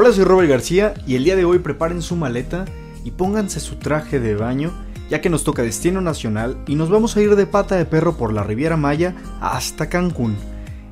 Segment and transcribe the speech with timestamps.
[0.00, 2.66] Hola, soy Robert García y el día de hoy preparen su maleta
[3.04, 4.72] y pónganse su traje de baño
[5.10, 8.16] ya que nos toca destino nacional y nos vamos a ir de pata de perro
[8.16, 10.36] por la Riviera Maya hasta Cancún,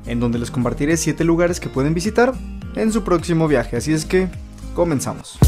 [0.07, 2.33] en donde les compartiré 7 lugares que pueden visitar
[2.75, 4.27] en su próximo viaje, así es que
[4.75, 5.39] comenzamos.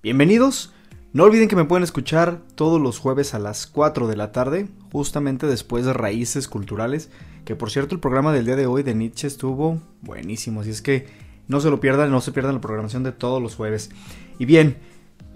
[0.00, 0.72] Bienvenidos,
[1.12, 4.68] no olviden que me pueden escuchar todos los jueves a las 4 de la tarde,
[4.92, 7.10] justamente después de Raíces Culturales,
[7.44, 10.82] que por cierto el programa del día de hoy de Nietzsche estuvo buenísimo, así es
[10.82, 11.06] que
[11.48, 13.90] no se lo pierdan, no se pierdan la programación de todos los jueves.
[14.38, 14.76] Y bien,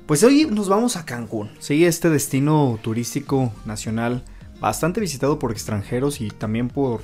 [0.06, 4.22] pues hoy nos vamos a Cancún, sí, este destino turístico nacional
[4.60, 7.02] bastante visitado por extranjeros y también por,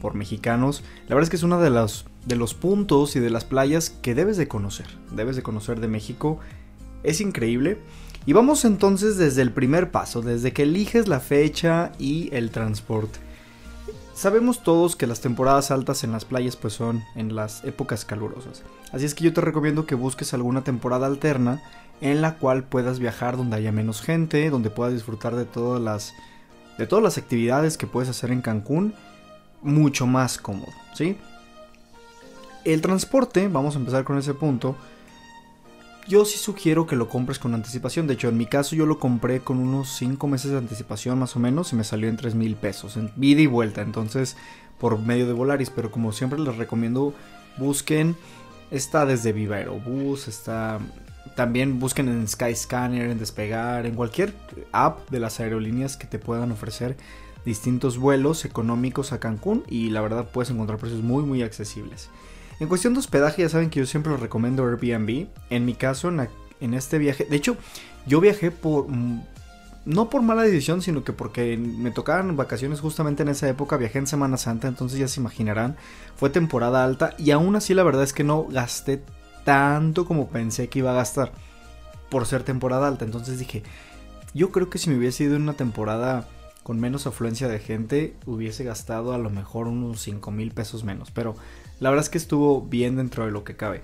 [0.00, 0.82] por mexicanos.
[1.08, 3.90] La verdad es que es uno de los, de los puntos y de las playas
[3.90, 6.38] que debes de conocer, debes de conocer de México.
[7.02, 7.78] Es increíble.
[8.26, 13.18] Y vamos entonces desde el primer paso, desde que eliges la fecha y el transporte.
[14.14, 18.62] Sabemos todos que las temporadas altas en las playas pues son en las épocas calurosas.
[18.92, 21.62] Así es que yo te recomiendo que busques alguna temporada alterna
[22.00, 26.14] en la cual puedas viajar donde haya menos gente, donde puedas disfrutar de todas las
[26.78, 28.94] de todas las actividades que puedes hacer en Cancún
[29.62, 31.16] mucho más cómodo, ¿sí?
[32.64, 34.76] El transporte, vamos a empezar con ese punto,
[36.06, 38.06] yo sí sugiero que lo compres con anticipación.
[38.06, 41.36] De hecho, en mi caso yo lo compré con unos 5 meses de anticipación más
[41.36, 43.82] o menos y me salió en 3 mil pesos, en vida y vuelta.
[43.82, 44.36] Entonces,
[44.78, 45.70] por medio de Volaris.
[45.70, 47.14] Pero como siempre les recomiendo,
[47.56, 48.16] busquen.
[48.70, 50.80] Está desde Viva Aerobús, está...
[51.36, 54.34] También busquen en Skyscanner, en Despegar, en cualquier
[54.72, 56.96] app de las aerolíneas que te puedan ofrecer
[57.44, 62.08] distintos vuelos económicos a Cancún y la verdad puedes encontrar precios muy muy accesibles.
[62.60, 65.26] En cuestión de hospedaje, ya saben que yo siempre lo recomiendo Airbnb.
[65.50, 66.08] En mi caso,
[66.60, 67.56] en, este viaje, de hecho,
[68.06, 68.88] yo viajé por.
[68.88, 69.22] Mm,
[69.84, 73.76] no por mala decisión, sino que porque me tocaban vacaciones justamente en esa época.
[73.76, 75.76] Viajé en Semana Santa, entonces ya se imaginarán.
[76.16, 79.02] Fue temporada alta y aún así la verdad es que no gasté
[79.44, 81.32] tanto como pensé que iba a gastar
[82.08, 83.04] por ser temporada alta.
[83.04, 83.62] Entonces dije,
[84.32, 86.26] yo creo que si me hubiese ido en una temporada
[86.62, 91.10] con menos afluencia de gente, hubiese gastado a lo mejor unos 5 mil pesos menos.
[91.10, 91.36] Pero
[91.84, 93.82] la verdad es que estuvo bien dentro de lo que cabe.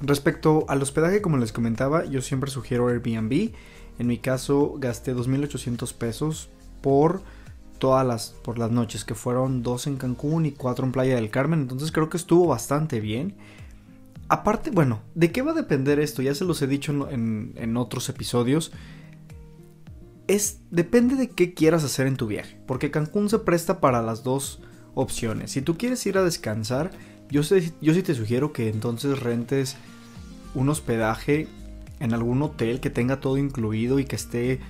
[0.00, 3.50] Respecto al hospedaje, como les comentaba, yo siempre sugiero Airbnb.
[3.98, 6.48] En mi caso gasté 2.800 pesos
[6.80, 7.20] por
[7.78, 11.28] todas las, por las noches, que fueron dos en Cancún y cuatro en Playa del
[11.28, 11.60] Carmen.
[11.60, 13.36] Entonces creo que estuvo bastante bien.
[14.30, 16.22] Aparte, bueno, ¿de qué va a depender esto?
[16.22, 18.72] Ya se los he dicho en, en otros episodios.
[20.28, 22.58] Es, depende de qué quieras hacer en tu viaje.
[22.66, 24.62] Porque Cancún se presta para las dos
[25.00, 25.52] opciones.
[25.52, 26.90] Si tú quieres ir a descansar,
[27.30, 29.76] yo, sí te sugiero que entonces rentes
[30.54, 31.46] un hospedaje
[32.00, 34.60] en algún hotel que tenga todo incluido y que esté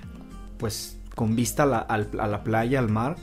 [0.58, 3.16] pues con vista a la, playa, al mar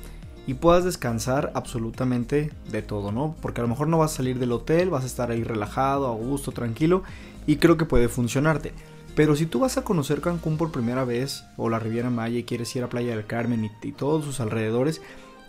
[0.47, 3.35] y puedas descansar absolutamente de todo, ¿no?
[3.41, 6.07] Porque a lo mejor no vas a salir del hotel, vas a estar ahí relajado,
[6.07, 7.03] a gusto, tranquilo
[7.45, 8.74] y creo que puede funcionarte.
[9.16, 12.44] Pero si tú vas a conocer Cancún por primera vez o la Riviera Maya y
[12.44, 15.01] quieres ir a Playa del Carmen y todos sus alrededores,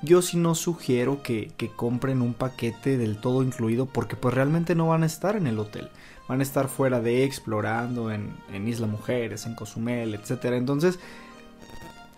[0.03, 4.89] yo sí no sugiero que, compren un paquete del todo incluido porque pues realmente no
[4.89, 5.89] van a estar en el hotel.
[6.29, 8.33] Van a estar fuera de explorando en,
[8.67, 10.45] Isla Mujeres, en Cozumel, etc.
[10.53, 10.99] Entonces,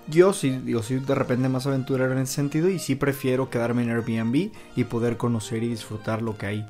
[0.08, 3.82] yo sí, digo, soy de repente más aventurero en ese sentido y sí prefiero quedarme
[3.82, 6.66] en Airbnb y poder conocer y disfrutar lo que hay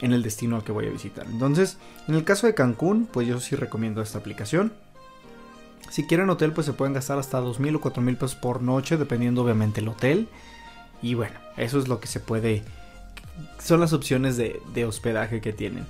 [0.00, 1.26] en el destino al que voy a visitar.
[1.26, 4.72] Entonces, en el caso de Cancún, pues yo sí recomiendo esta aplicación.
[5.90, 9.42] Si quieren hotel, pues se pueden gastar hasta 2.000 o 4.000 pesos por noche, dependiendo
[9.42, 10.28] obviamente el hotel.
[11.02, 12.62] Y bueno, eso es lo que se puede...
[13.58, 15.86] Son las opciones de, hospedaje que tienen.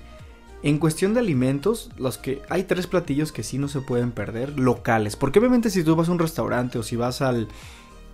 [0.63, 4.59] En cuestión de alimentos, los que hay tres platillos que sí no se pueden perder,
[4.59, 5.17] locales.
[5.17, 7.49] Porque obviamente si tú vas a un restaurante o si vas al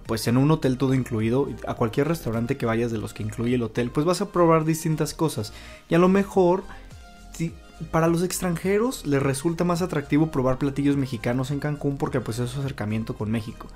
[0.07, 3.55] pues en un hotel todo incluido, a cualquier restaurante que vayas de los que incluye
[3.55, 5.55] el hotel, pues vas a probar distintas cosas.
[5.89, 6.63] Y a lo mejor
[7.33, 7.55] si,
[7.91, 12.51] para los extranjeros les resulta más atractivo probar platillos mexicanos en Cancún porque pues es
[12.51, 13.67] su acercamiento con México.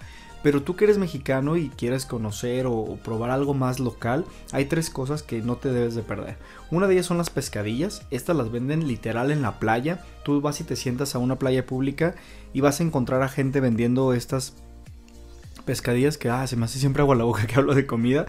[0.42, 4.88] Pero tú que eres mexicano y quieres conocer o, probar algo más local, hay tres
[4.88, 6.36] cosas que no te debes de perder.
[6.70, 10.04] Una de ellas son las pescadillas, estas las venden literal en la playa.
[10.24, 12.14] Tú vas y te sientas a una playa pública
[12.52, 14.54] y vas a encontrar a gente vendiendo estas
[15.64, 18.26] pescadillas que ah, se me hace siempre agua la boca que hablo de comida.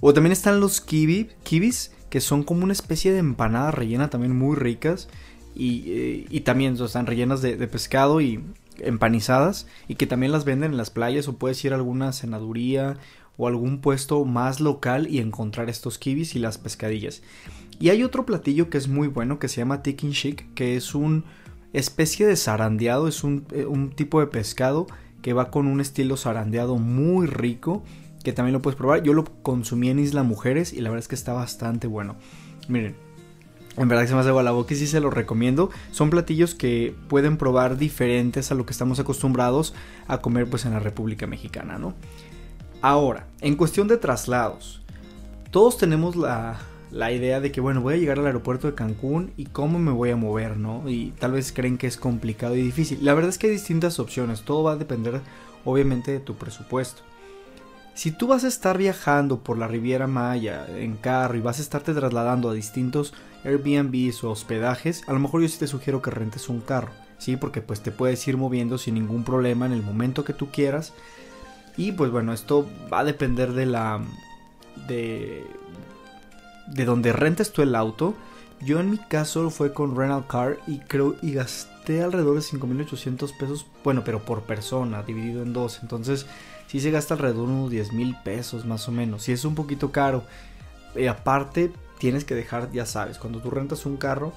[0.00, 4.36] O también están los kiwi, kiwis, que son como una especie de empanada rellena también
[4.36, 5.08] muy ricas.
[5.54, 8.40] Y, eh, también están rellenas de, pescado y
[8.78, 9.66] empanizadas.
[9.88, 12.98] Y que también las venden en las playas o puedes ir a alguna cenaduría
[13.36, 17.22] o algún puesto más local y encontrar estos kibis y las pescadillas.
[17.78, 20.94] Y hay otro platillo que es muy bueno que se llama Tikin Chic, que es
[20.94, 21.24] un
[21.72, 24.88] especie de zarandeado, es un, eh, un tipo de pescado
[25.22, 27.82] que va con un estilo zarandeado muy rico
[28.22, 29.02] que también lo puedes probar.
[29.02, 32.16] Yo lo consumí en Isla Mujeres y la verdad es que está bastante bueno.
[32.68, 32.96] Miren,
[33.76, 35.70] en verdad que se me hace agua la boca y sí se los recomiendo.
[35.90, 39.74] Son platillos que pueden probar diferentes a lo que estamos acostumbrados
[40.06, 41.94] a comer pues en la República Mexicana, ¿no?
[42.82, 44.82] Ahora, en cuestión de traslados,
[45.50, 46.58] todos tenemos la,
[46.90, 49.92] la idea de que, bueno, voy a llegar al aeropuerto de Cancún y cómo me
[49.92, 50.88] voy a mover, ¿no?
[50.88, 52.98] Y tal vez creen que es complicado y difícil.
[53.02, 55.20] La verdad es que hay distintas opciones, todo va a depender
[55.64, 57.02] obviamente de tu presupuesto.
[57.94, 61.62] Si tú vas a estar viajando por la Riviera Maya en carro y vas a
[61.62, 63.12] estarte trasladando a distintos
[63.44, 67.36] Airbnbs o hospedajes, a lo mejor yo sí te sugiero que rentes un carro, ¿sí?
[67.36, 70.94] Porque pues te puedes ir moviendo sin ningún problema en el momento que tú quieras.
[71.76, 74.00] Y pues bueno, esto va a depender de la
[74.88, 75.44] de
[76.70, 78.14] de donde rentes tú el auto.
[78.60, 83.32] Yo en mi caso fue con Rental Car y creo y gasté alrededor de 5800
[83.32, 85.80] pesos, bueno, pero por persona, dividido en dos.
[85.82, 86.26] Entonces,
[86.70, 89.24] sí se gasta alrededor de unos 10 mil pesos más o menos.
[89.24, 90.22] Si es un poquito caro.
[91.08, 94.32] Aparte, tienes que dejar, ya sabes, cuando tú rentas un carro,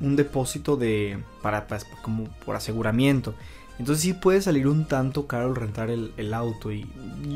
[0.00, 3.34] un depósito de para, pues, como por aseguramiento.
[3.80, 6.70] Entonces sí puede salir un tanto caro rentar el, el, auto.
[6.70, 6.86] Y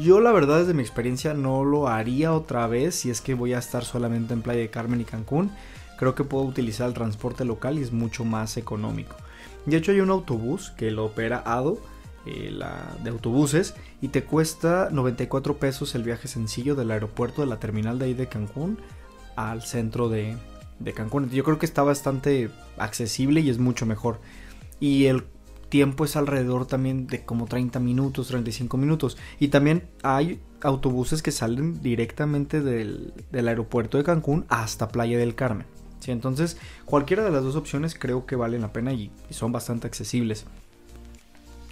[0.01, 3.53] yo la verdad desde mi experiencia no lo haría otra vez si es que voy
[3.53, 5.51] a estar solamente en Playa de Carmen y Cancún.
[5.99, 9.17] Creo que puedo utilizar el transporte local y es mucho más económico.
[9.67, 11.79] De hecho hay un autobús que lo opera ADO.
[12.27, 17.49] Eh, la, de autobuses y te cuesta 94 pesos el viaje sencillo del aeropuerto de
[17.49, 18.79] la terminal de ahí de Cancún
[19.37, 20.35] al centro de,
[20.79, 21.29] de Cancún.
[21.29, 24.21] Yo creo que está bastante accesible y es mucho mejor.
[24.81, 25.25] Y el
[25.69, 29.19] tiempo es alrededor también de como 30 minutos, 35 minutos.
[29.39, 35.35] Y también hay autobuses que salen directamente del, del aeropuerto de Cancún hasta Playa del
[35.35, 35.67] Carmen.
[36.07, 40.47] Entonces, cualquiera de las dos opciones creo que valen la pena y son bastante accesibles.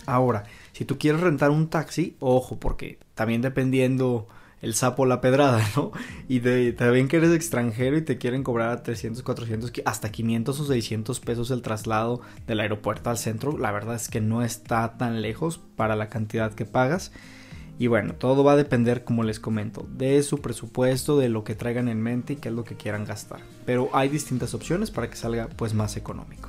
[0.07, 4.29] Ahora, si tú quieres rentar un taxi, ojo, porque también dependiendo
[4.63, 5.93] el sapo la pedrada, ¿no?
[6.29, 10.11] Y te, te, ven que eres extranjero y te quieren cobrar a 300, 400, hasta
[10.11, 13.59] 500 o 600 pesos el traslado del aeropuerto al centro.
[13.59, 17.13] La verdad es que no está tan lejos para la cantidad que pagas.
[17.79, 21.57] Y bueno, todo va a depender, como les comento, de su presupuesto, de lo que
[21.57, 23.41] traigan en mente y qué es lo que quieran gastar.
[23.67, 26.49] Pero hay distintas opciones para que salga pues más económico.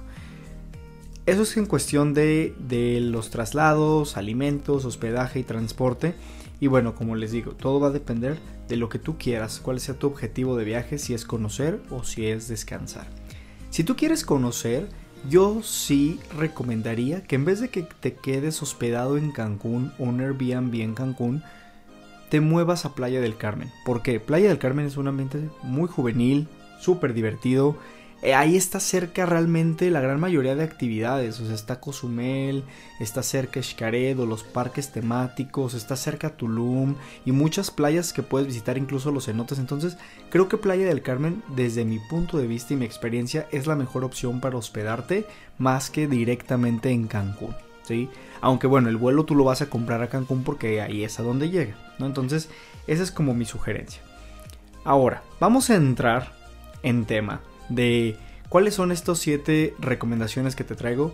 [1.25, 2.53] Eso es en cuestión de,
[3.01, 6.15] los traslados, alimentos, hospedaje y transporte.
[6.59, 8.37] Y bueno, como les digo, todo va a depender
[8.67, 12.03] de lo que tú quieras, cuál sea tu objetivo de viaje, si es conocer o
[12.03, 13.07] si es descansar.
[13.69, 14.89] Si tú quieres conocer,
[15.29, 20.75] yo sí recomendaría que en vez de que te quedes hospedado en Cancún un Airbnb
[20.81, 21.41] en Cancún,
[22.29, 23.71] te muevas a Playa del Carmen.
[23.85, 26.49] Porque Playa del Carmen es un ambiente muy juvenil,
[26.81, 27.77] súper divertido,
[28.23, 31.41] eh, ahí está cerca realmente la gran mayoría de actividades.
[31.41, 32.63] O sea, está Cozumel,
[33.01, 38.47] está cerca Xcaret o los parques temáticos, está cerca Tulum y muchas playas que puedes
[38.47, 39.59] visitar, incluso los cenotes.
[39.59, 39.97] Entonces,
[40.29, 43.75] creo que Playa del Carmen, desde mi punto de vista y mi experiencia, es la
[43.75, 45.27] mejor opción para hospedarte
[45.57, 47.53] más que directamente en Cancún.
[47.83, 48.07] ¿sí?
[48.39, 51.23] Aunque bueno, el vuelo tú lo vas a comprar a Cancún porque ahí es a
[51.23, 51.75] donde llega.
[51.99, 52.05] ¿no?
[52.05, 52.47] Entonces,
[52.87, 54.01] esa es como mi sugerencia.
[54.85, 56.31] Ahora, vamos a entrar
[56.83, 58.17] en tema de
[58.49, 61.13] cuáles son estos siete recomendaciones que te traigo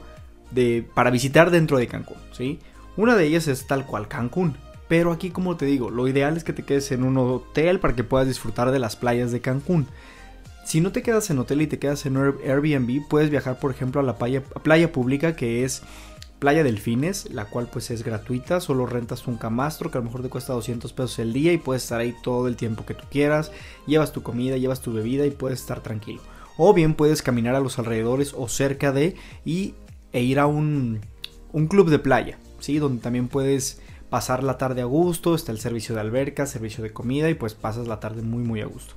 [0.51, 2.59] de, para visitar dentro de Cancún, ¿sí?
[2.97, 4.57] Una de ellas es tal cual Cancún,
[4.89, 7.95] pero aquí como te digo, lo ideal es que te quedes en un hotel para
[7.95, 9.87] que puedas disfrutar de las playas de Cancún.
[10.65, 14.01] Si no te quedas en hotel y te quedas en Airbnb, puedes viajar por ejemplo
[14.01, 15.81] a la playa, pública que es
[16.39, 20.23] Playa Delfines, la cual pues es gratuita, solo rentas un camastro que a lo mejor
[20.23, 23.05] te cuesta 200 pesos el día y puedes estar ahí todo el tiempo que tú
[23.09, 23.51] quieras,
[23.87, 26.21] llevas tu comida, llevas tu bebida y puedes estar tranquilo
[26.61, 29.75] o bien puedes caminar a los alrededores o cerca de y,
[30.11, 30.99] e ir a un,
[31.53, 32.79] un club de playa, ¿sí?
[32.79, 36.91] donde también puedes pasar la tarde a gusto, está el servicio de alberca, servicio de
[36.91, 38.93] comida y pues pasas la tarde muy muy a gusto.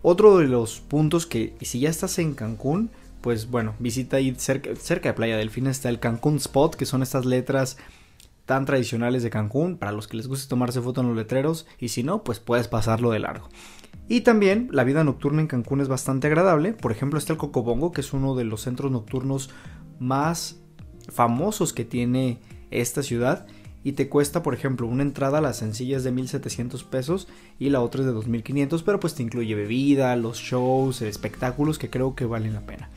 [0.00, 2.90] Otro de los puntos que si ya estás en Cancún,
[3.20, 7.02] pues bueno, visita ahí cerca, cerca de Playa Delfín está el Cancún Spot, que son
[7.02, 7.76] estas letras
[8.48, 11.88] tan tradicionales de Cancún, para los que les guste tomarse foto en los letreros, y
[11.88, 13.50] si no, pues puedes pasarlo de largo.
[14.08, 16.72] Y también la vida nocturna en Cancún es bastante agradable.
[16.72, 19.50] Por ejemplo, está el Cocobongo, que es uno de los centros nocturnos
[19.98, 20.62] más
[21.10, 22.38] famosos que tiene
[22.70, 23.46] esta ciudad.
[23.84, 27.28] Y te cuesta, por ejemplo, una entrada a la sencilla es de 1700 pesos
[27.58, 31.90] y la otra es de 2500, pero pues te incluye bebida, los shows, espectáculos que
[31.90, 32.88] creo que valen la pena.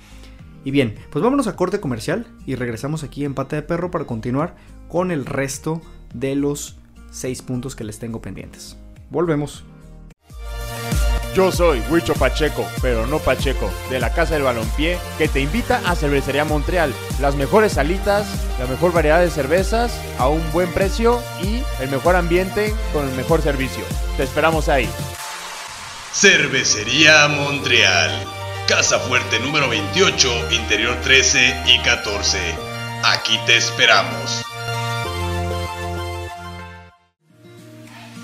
[0.63, 4.05] Y bien, pues vámonos a corte comercial y regresamos aquí en Pata de Perro para
[4.05, 4.55] continuar
[4.87, 5.81] con el resto
[6.13, 6.77] de los
[7.11, 8.77] 6 puntos que les tengo pendientes.
[9.09, 9.63] Volvemos.
[11.33, 15.81] Yo soy Huicho Pacheco, pero no Pacheco, de la Casa del Balompié, que te invita
[15.89, 16.93] a Cervecería Montreal.
[17.21, 18.27] Las mejores salitas,
[18.59, 23.15] la mejor variedad de cervezas a un buen precio y el mejor ambiente con el
[23.15, 23.85] mejor servicio.
[24.17, 24.89] Te esperamos ahí.
[26.11, 28.40] Cervecería Montreal.
[28.71, 32.37] Casa Fuerte número 28, Interior 13 y 14.
[33.03, 34.45] Aquí te esperamos.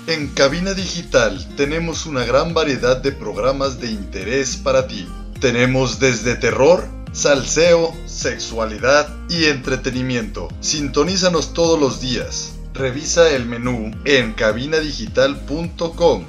[0.06, 5.06] En Cabina Digital tenemos una gran variedad de programas de interés para ti.
[5.38, 10.48] Tenemos desde terror, salseo, sexualidad y entretenimiento.
[10.60, 12.54] Sintonízanos todos los días.
[12.72, 16.24] Revisa el menú en cabinadigital.com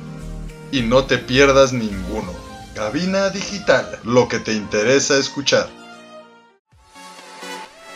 [0.73, 2.48] y no te pierdas ninguno.
[2.73, 5.67] Cabina Digital, lo que te interesa escuchar.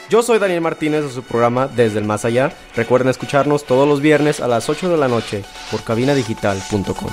[0.10, 2.53] Yo soy Daniel Martínez de su programa Desde el Más Allá.
[2.75, 7.10] Recuerden escucharnos todos los viernes a las 8 de la noche por cabinadigital.com.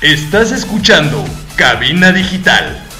[0.00, 1.24] Estás escuchando
[1.56, 2.91] Cabina Digital.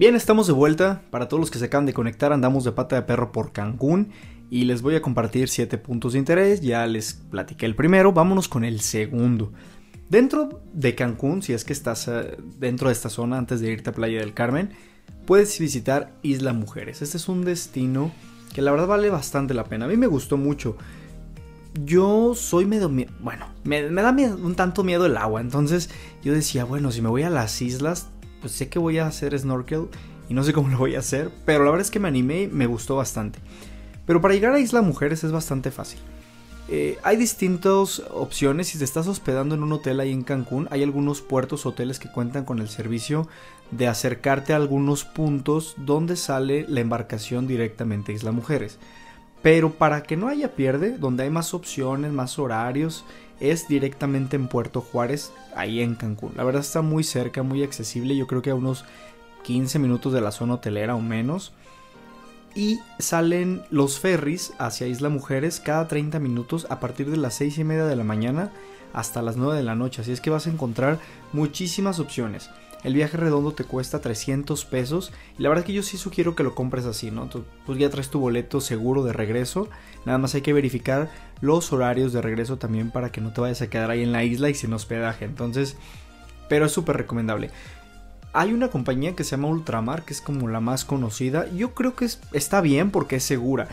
[0.00, 1.02] Bien, estamos de vuelta.
[1.10, 4.08] Para todos los que se acaban de conectar, andamos de pata de perro por Cancún
[4.48, 6.62] y les voy a compartir 7 puntos de interés.
[6.62, 9.52] Ya les platiqué el primero, vámonos con el segundo.
[10.08, 13.90] Dentro de Cancún, si es que estás eh, dentro de esta zona antes de irte
[13.90, 14.70] a Playa del Carmen,
[15.26, 17.02] puedes visitar Isla Mujeres.
[17.02, 18.10] Este es un destino
[18.54, 19.84] que la verdad vale bastante la pena.
[19.84, 20.78] A mí me gustó mucho.
[21.84, 22.90] Yo soy medio...
[23.20, 25.42] Bueno, me, da un tanto miedo el agua.
[25.42, 25.90] Entonces
[26.22, 28.08] yo decía, bueno, si me voy a las islas,
[28.40, 29.88] pues sé que voy a hacer snorkel
[30.28, 31.30] y no sé cómo lo voy a hacer.
[31.44, 33.38] Pero la verdad es que me animé y me gustó bastante.
[34.06, 36.00] Pero para llegar a Isla Mujeres es bastante fácil.
[36.68, 38.68] Eh, hay distintas opciones.
[38.68, 42.10] Si te estás hospedando en un hotel ahí en Cancún, hay algunos puertos hoteles que
[42.10, 43.28] cuentan con el servicio
[43.72, 48.78] de acercarte a algunos puntos donde sale la embarcación directamente a Isla Mujeres.
[49.42, 53.04] Pero para que no haya pierde, donde hay más opciones, más horarios,
[53.40, 56.32] es directamente en Puerto Juárez, ahí en Cancún.
[56.36, 58.16] La verdad está muy cerca, muy accesible.
[58.16, 58.84] Yo creo que a unos
[59.42, 61.52] 15 minutos de la zona hotelera o menos
[62.54, 67.58] y salen los ferries hacia Isla Mujeres cada 30 minutos a partir de las 6
[67.58, 68.52] y media de la mañana
[68.92, 70.02] hasta las 9 de la noche.
[70.02, 70.98] Así es que vas a encontrar
[71.32, 72.50] muchísimas opciones.
[72.82, 75.12] El viaje redondo te cuesta 300 pesos.
[75.38, 77.28] Y la verdad es que yo sí sugiero que lo compres así, ¿no?
[77.28, 79.68] Tú, pues ya traes tu boleto seguro de regreso.
[80.06, 81.10] Nada más hay que verificar
[81.40, 84.24] los horarios de regreso también para que no te vayas a quedar ahí en la
[84.24, 85.26] isla y sin hospedaje.
[85.26, 85.76] Entonces,
[86.48, 87.50] pero es súper recomendable.
[88.32, 91.50] Hay una compañía que se llama Ultramar, que es como la más conocida.
[91.50, 93.68] Yo creo que está bien porque es segura.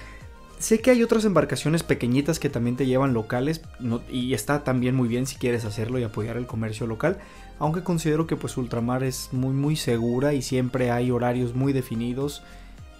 [0.59, 3.61] Sé que hay otras embarcaciones pequeñitas que también te llevan locales
[4.09, 7.19] y está también muy bien si quieres hacerlo y apoyar el comercio local.
[7.59, 12.43] Aunque considero que pues Ultramar es muy muy segura y siempre hay horarios muy definidos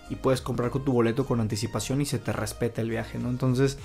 [0.09, 3.29] y puedes comprar con tu boleto con anticipación y se te respeta el viaje, ¿no?
[3.29, 3.77] Entonces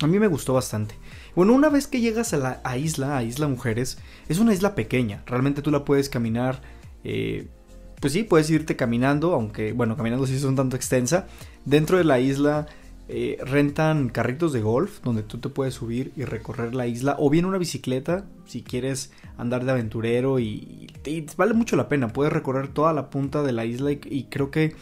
[0.00, 0.96] a mí me gustó bastante.
[1.36, 5.22] Bueno, una vez que llegas a la isla, a Isla Mujeres, es una isla pequeña.
[5.26, 6.60] Realmente tú la puedes caminar.
[7.04, 7.46] Eh,
[8.00, 11.28] pues sí, puedes irte caminando, aunque, bueno, caminando sí es un tanto extensa.
[11.64, 12.66] Dentro de la isla
[13.08, 17.16] eh, rentan carritos de golf, donde tú te puedes subir y recorrer la isla.
[17.18, 20.38] O bien una bicicleta, si quieres andar de aventurero.
[20.38, 20.88] Y,
[21.36, 22.08] vale mucho la pena.
[22.08, 24.74] Puedes recorrer toda la punta de la isla y creo que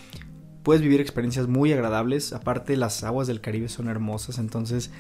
[0.63, 2.33] puedes vivir experiencias muy agradables.
[2.33, 4.91] Aparte, las aguas del Caribe son hermosas, entonces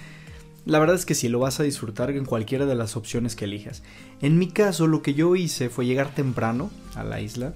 [0.67, 3.47] la verdad es que sí, lo vas a disfrutar en cualquiera de las opciones que
[3.47, 3.83] elijas.
[4.21, 7.55] En mi caso, lo que yo hice fue llegar temprano a la isla,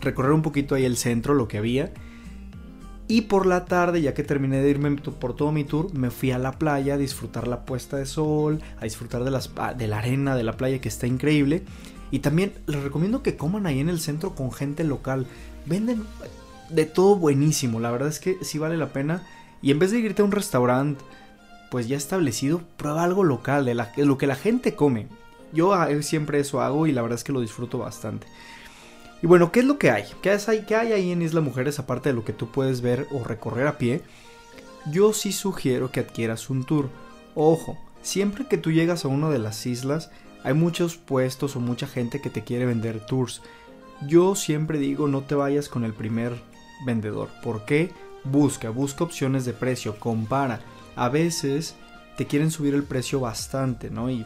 [0.00, 1.92] recorrer un poquito ahí el centro, lo que había.
[3.10, 6.30] Y por la tarde, ya que terminé de irme por todo mi tour, me fui
[6.30, 9.98] a la playa a disfrutar la puesta de sol, a disfrutar de, las, de la
[9.98, 11.64] arena de la playa que está increíble.
[12.12, 15.26] Y también les recomiendo que coman ahí en el centro con gente local.
[15.66, 16.04] Venden
[16.68, 17.80] de todo buenísimo.
[17.80, 19.26] La verdad es que sí vale la pena.
[19.60, 21.04] Y en vez de irte a un restaurante,
[21.68, 25.08] pues ya establecido, prueba algo local, de, lo que la gente come.
[25.52, 28.28] Yo siempre eso hago y la verdad es que lo disfruto bastante.
[29.22, 30.04] Y bueno, ¿qué es lo que hay?
[30.22, 33.06] ¿Qué hay, qué hay ahí en Isla Mujeres aparte de lo que tú puedes ver
[33.10, 34.02] o recorrer a pie?
[34.90, 36.88] Yo sí sugiero que adquieras un tour.
[37.34, 40.10] Ojo, siempre que tú llegas a una de las islas,
[40.42, 43.42] hay muchos puestos o mucha gente que te quiere vender tours.
[44.06, 46.32] Yo siempre digo no te vayas con el primer
[46.86, 47.28] vendedor.
[47.42, 47.92] ¿Por qué?
[48.24, 50.60] Busca, busca opciones de precio, compara.
[50.96, 51.76] A veces
[52.16, 54.10] te quieren subir el precio bastante, ¿no?
[54.10, 54.24] Y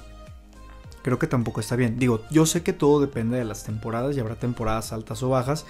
[1.04, 1.98] creo que tampoco está bien.
[1.98, 5.66] Digo, yo sé que todo depende de las temporadas y habrá temporadas altas o bajas,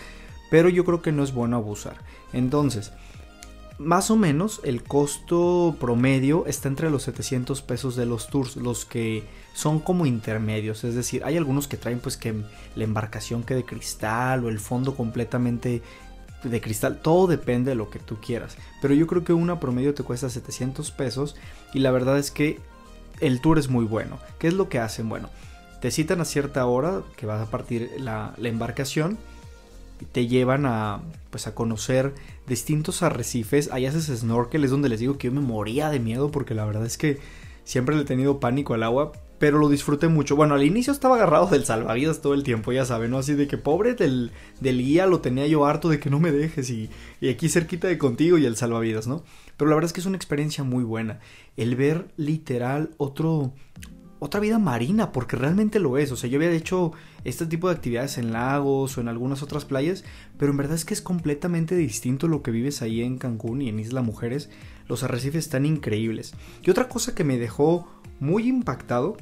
[0.48, 1.96] pero yo creo que no es bueno abusar.
[2.32, 2.92] Entonces,
[3.78, 8.84] más o menos el costo promedio está entre los 700 pesos de los tours, los
[8.84, 9.24] que
[9.54, 12.32] son como intermedios, es decir, hay algunos que traen pues que
[12.76, 15.82] la embarcación que de cristal o el fondo completamente
[16.44, 18.56] de cristal, todo depende de lo que tú quieras.
[18.80, 21.34] Pero yo creo que una promedio te cuesta 700 pesos
[21.72, 22.60] y la verdad es que
[23.20, 24.18] el tour es muy bueno.
[24.38, 25.08] ¿Qué es lo que hacen?
[25.08, 25.30] Bueno,
[25.80, 29.18] te citan a cierta hora que vas a partir la, embarcación
[30.12, 32.14] te llevan a pues a conocer
[32.46, 33.70] distintos arrecifes.
[33.72, 36.64] Ahí haces snorkel, es donde les digo que yo me moría de miedo porque la
[36.64, 37.18] verdad es que
[37.64, 40.36] siempre le he tenido pánico al agua, pero lo disfruté mucho.
[40.36, 43.18] Bueno, al inicio estaba agarrado del salvavidas todo el tiempo, ya saben, ¿no?
[43.18, 46.32] Así de que pobre del, del guía lo tenía yo harto de que no me
[46.32, 46.90] dejes y,
[47.20, 49.22] y aquí cerquita de contigo y el salvavidas, ¿no?
[49.56, 51.20] Pero la verdad es que es una experiencia muy buena.
[51.56, 53.52] El ver literal otro,
[54.18, 56.10] otra vida marina, porque realmente lo es.
[56.12, 56.92] O sea, yo había hecho
[57.24, 60.04] este tipo de actividades en lagos o en algunas otras playas,
[60.38, 63.68] pero en verdad es que es completamente distinto lo que vives ahí en Cancún y
[63.68, 64.50] en Isla Mujeres.
[64.88, 66.34] Los arrecifes están increíbles.
[66.62, 67.88] Y otra cosa que me dejó
[68.20, 69.16] muy impactado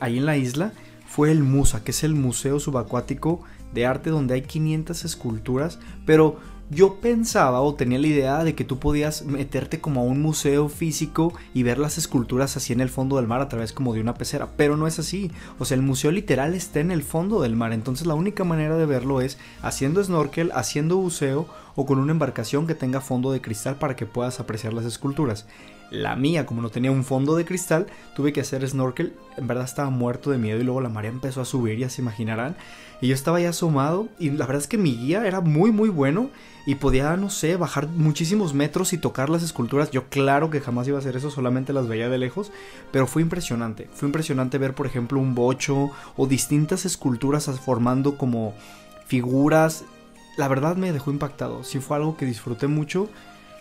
[0.00, 0.72] ahí en la isla
[1.06, 6.38] fue el Musa, que es el Museo Subacuático de Arte donde hay 500 esculturas, pero
[6.70, 10.68] yo pensaba o tenía la idea de que tú podías meterte como a un museo
[10.68, 14.00] físico y ver las esculturas así en el fondo del mar a través como de
[14.00, 15.30] una pecera, pero no es así.
[15.58, 18.76] O sea, el museo literal está en el fondo del mar, entonces la única manera
[18.76, 23.40] de verlo es haciendo snorkel, haciendo buceo o con una embarcación que tenga fondo de
[23.40, 25.46] cristal para que puedas apreciar las esculturas.
[25.90, 29.14] La mía, como no tenía un fondo de cristal, tuve que hacer snorkel.
[29.36, 32.02] En verdad estaba muerto de miedo y luego la marea empezó a subir, ya se
[32.02, 32.56] imaginarán.
[33.00, 35.88] Y yo estaba ya asomado y la verdad es que mi guía era muy muy
[35.88, 36.30] bueno
[36.66, 39.90] y podía, no sé, bajar muchísimos metros y tocar las esculturas.
[39.90, 42.52] Yo claro que jamás iba a hacer eso, solamente las veía de lejos,
[42.92, 43.88] pero fue impresionante.
[43.94, 48.52] Fue impresionante ver, por ejemplo, un bocho o distintas esculturas formando como
[49.06, 49.84] figuras.
[50.36, 51.64] La verdad me dejó impactado.
[51.64, 53.08] Sí fue algo que disfruté mucho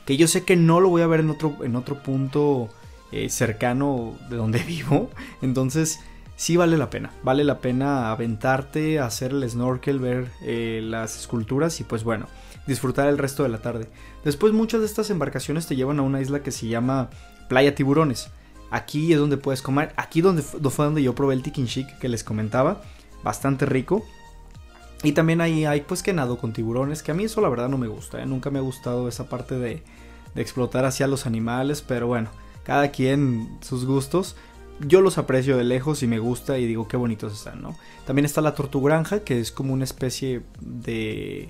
[0.07, 2.69] que yo sé que no lo voy a ver en otro, en otro punto
[3.11, 5.11] eh, cercano de donde vivo.
[5.41, 5.99] Entonces,
[6.37, 7.11] sí vale la pena.
[7.23, 12.27] Vale la pena aventarte, hacer el snorkel, ver eh, las esculturas y pues bueno,
[12.67, 13.89] disfrutar el resto de la tarde.
[14.23, 17.09] Después muchas de estas embarcaciones te llevan a una isla que se llama
[17.49, 18.29] Playa Tiburones.
[18.71, 19.91] Aquí es donde puedes comer.
[19.97, 22.81] Aquí donde fue donde yo probé el tikin chic que les comentaba.
[23.25, 24.05] Bastante rico.
[25.03, 27.69] Y también hay, hay pues que nado con tiburones, que a mí eso la verdad
[27.69, 28.25] no me gusta, ¿eh?
[28.25, 29.83] nunca me ha gustado esa parte de,
[30.33, 32.29] de explotar hacia los animales, pero bueno,
[32.63, 34.35] cada quien sus gustos.
[34.79, 37.75] Yo los aprecio de lejos y me gusta y digo qué bonitos están, ¿no?
[38.05, 41.49] También está la tortugranja, que es como una especie de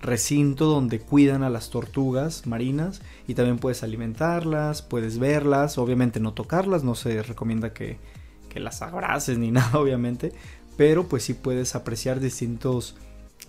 [0.00, 6.32] recinto donde cuidan a las tortugas marinas y también puedes alimentarlas, puedes verlas, obviamente no
[6.32, 7.98] tocarlas, no se recomienda que,
[8.48, 10.32] que las abraces ni nada, obviamente,
[10.76, 12.96] pero pues sí puedes apreciar distintos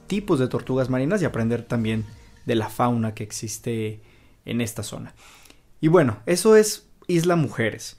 [0.08, 2.06] tipos de tortugas marinas y aprender también
[2.46, 4.02] de la fauna que existe
[4.46, 5.14] en esta zona.
[5.82, 7.98] Y bueno, eso es Isla Mujeres.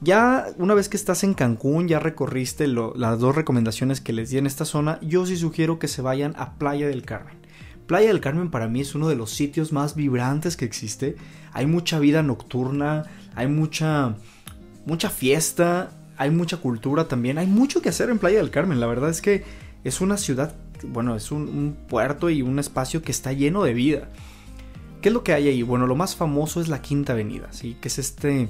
[0.00, 4.38] Ya una vez que estás en Cancún, ya recorriste las dos recomendaciones que les di
[4.38, 7.38] en esta zona, yo sí sugiero que se vayan a Playa del Carmen.
[7.86, 11.16] Playa del Carmen para mí es uno de los sitios más vibrantes que existe.
[11.52, 14.16] Hay mucha vida nocturna, hay mucha
[14.86, 18.80] mucha fiesta, hay mucha cultura también, hay mucho que hacer en Playa del Carmen.
[18.80, 19.44] La verdad es que
[19.82, 24.08] es una ciudad, bueno, es un, puerto y un espacio que está lleno de vida.
[25.00, 25.62] ¿Qué es lo que hay ahí?
[25.62, 27.76] Bueno, lo más famoso es la Quinta Avenida, ¿sí?
[27.80, 28.48] Que es este,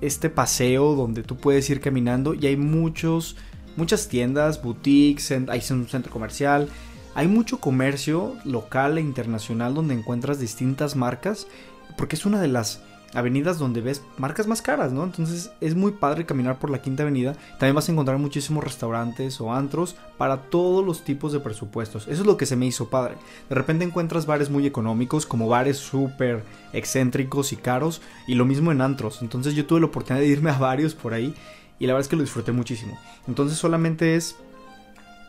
[0.00, 3.36] este paseo donde tú puedes ir caminando y hay muchos,
[3.76, 6.68] muchas tiendas, boutiques, hay un centro comercial,
[7.14, 11.48] hay mucho comercio local e internacional donde encuentras distintas marcas,
[11.96, 12.82] porque es una de las
[13.14, 15.04] avenidas donde ves marcas más caras, ¿no?
[15.04, 17.34] Entonces es muy padre caminar por la Quinta Avenida.
[17.58, 22.08] También vas a encontrar muchísimos restaurantes o antros para todos los tipos de presupuestos.
[22.08, 23.16] Eso es lo que se me hizo padre.
[23.48, 28.72] De repente encuentras bares muy económicos, como bares súper excéntricos y caros, y lo mismo
[28.72, 29.20] en antros.
[29.22, 31.34] Entonces yo tuve la oportunidad de irme a varios por ahí
[31.78, 32.98] y la verdad es que lo disfruté muchísimo.
[33.28, 34.36] Entonces solamente es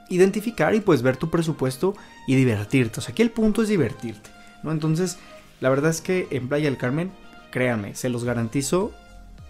[0.10, 1.96] identificar y pues ver tu presupuesto
[2.28, 3.00] y divertirte.
[3.00, 4.30] O sea, aquí el punto es divertirte,
[4.62, 4.72] ¿no?
[4.72, 5.18] Entonces,
[5.60, 7.12] la verdad es que en Playa del Carmen
[7.54, 8.92] créanme, se los garantizo,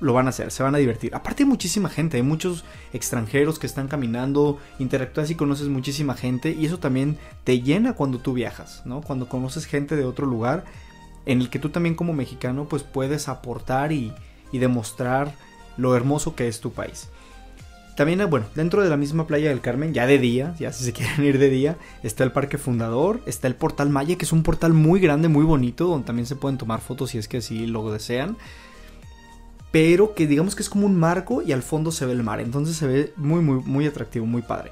[0.01, 1.15] lo van a hacer, se van a divertir.
[1.15, 6.51] Aparte hay muchísima gente, hay muchos extranjeros que están caminando, interactúas y conoces muchísima gente
[6.51, 8.99] y eso también te llena cuando tú viajas, ¿no?
[8.99, 10.65] Cuando conoces gente de otro lugar
[11.25, 14.13] en el que tú también como mexicano pues puedes aportar y,
[14.51, 15.33] y demostrar
[15.77, 17.07] lo hermoso que es tu país.
[17.95, 20.83] También, eh, bueno, dentro de la misma playa del Carmen, ya de día, ya si
[20.83, 24.31] se quieren ir de día, está el Parque Fundador, está el Portal Maya, que es
[24.31, 27.37] un portal muy grande, muy bonito, donde también se pueden tomar fotos si es que
[27.37, 28.37] así lo desean.
[29.71, 32.39] Pero que digamos que es como un marco y al fondo se ve el mar,
[32.39, 34.71] entonces se ve muy, muy, muy atractivo, muy padre.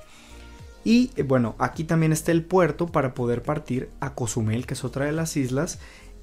[0.84, 4.84] Y eh, bueno, aquí también está el puerto para poder partir a Cozumel, que es
[4.84, 5.80] otra de las islas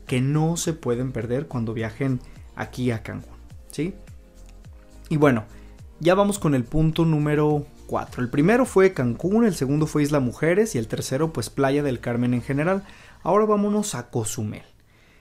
[0.06, 2.20] que no se pueden perder cuando viajen
[2.56, 3.36] aquí a Cancún,
[3.70, 3.94] ¿sí?
[5.10, 5.44] Y bueno,
[6.00, 8.22] ya vamos con el punto número 4.
[8.22, 12.00] El primero fue Cancún, el segundo fue Isla Mujeres y el tercero pues Playa del
[12.00, 12.84] Carmen en general.
[13.22, 14.62] Ahora vámonos a Cozumel.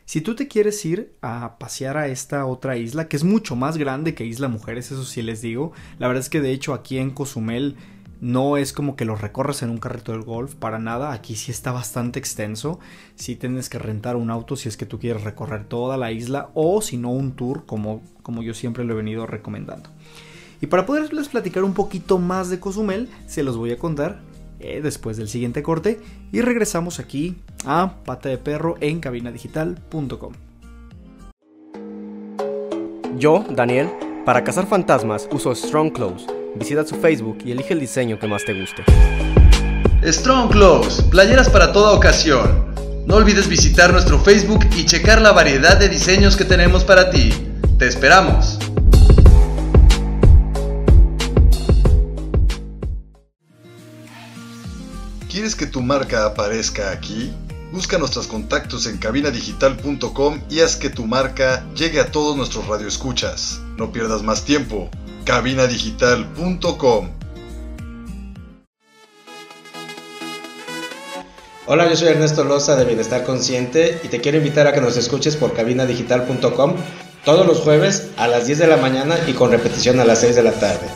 [0.06, 3.78] Si tú te quieres ir a pasear a esta otra isla, que es mucho más
[3.78, 6.98] grande que Isla Mujeres, eso sí les digo, la verdad es que de hecho aquí
[6.98, 7.76] en Cozumel
[8.22, 11.52] no es como que lo recorres en un carrito del golf, para nada, aquí sí
[11.52, 12.80] está bastante extenso,
[13.16, 16.52] sí tienes que rentar un auto si es que tú quieres recorrer toda la isla
[16.54, 19.90] o si no un tour como, como yo siempre lo he venido recomendando.
[20.62, 24.20] Y para poderles platicar un poquito más de Cozumel, se los voy a contar
[24.60, 26.00] eh, después del siguiente corte
[26.32, 30.34] y regresamos aquí a Pata de Perro en cabinadigital.com.
[33.18, 33.90] Yo, Daniel,
[34.26, 36.26] para cazar fantasmas uso Strong Clothes.
[36.56, 38.84] Visita su Facebook y elige el diseño que más te guste.
[40.04, 42.74] Strong Clothes, playeras para toda ocasión.
[43.06, 47.32] No olvides visitar nuestro Facebook y checar la variedad de diseños que tenemos para ti.
[47.78, 48.60] Te esperamos.
[55.38, 57.32] ¿Quieres que tu marca aparezca aquí?
[57.72, 63.62] Busca nuestros contactos en cabinadigital.com y haz que tu marca llegue a todos nuestros radioescuchas.
[63.78, 64.90] No pierdas más tiempo.
[65.26, 67.12] cabinadigital.com
[71.68, 74.98] Hola, yo soy Ernesto Loza de Bienestar Consciente y te quiero invitar a que nos
[74.98, 76.74] escuches por cabinadigital.com
[77.24, 80.36] todos los jueves a las 10 de la mañana y con repetición a las 6
[80.36, 80.88] de la tarde.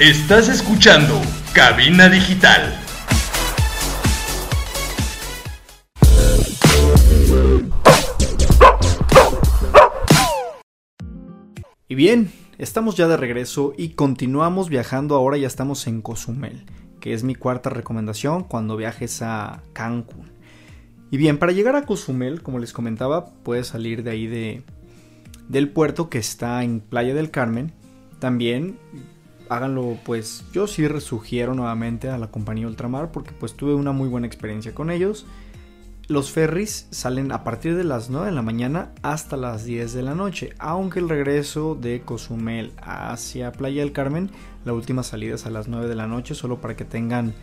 [0.00, 1.20] Estás escuchando
[1.52, 2.74] Cabina Digital.
[11.86, 15.16] Y bien, estamos ya de regreso y continuamos viajando.
[15.16, 16.64] Ahora ya estamos en Cozumel,
[17.00, 20.32] que es mi cuarta recomendación cuando viajes a Cancún.
[21.10, 24.62] Y bien, para llegar a Cozumel, como les comentaba, puedes salir de ahí de,
[25.50, 27.74] del puerto que está en Playa del Carmen.
[28.18, 28.78] También
[29.50, 34.08] háganlo, pues yo sí sugiero nuevamente a la compañía Ultramar porque pues tuve una muy
[34.08, 35.26] buena experiencia con ellos.
[36.06, 40.02] Los ferries salen a partir de las 9 de la mañana hasta las 10 de
[40.02, 44.30] la noche, aunque el regreso de Cozumel hacia Playa del Carmen,
[44.64, 47.34] la última salida es a las 9 de la noche, solo para que tengan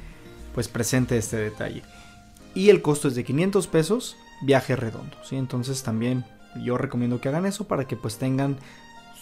[0.53, 1.83] pues presente este detalle.
[2.55, 5.35] Y el costo es de 500 pesos, viaje redondo, ¿sí?
[5.35, 6.25] Entonces también
[6.61, 8.57] yo recomiendo que hagan eso para que pues tengan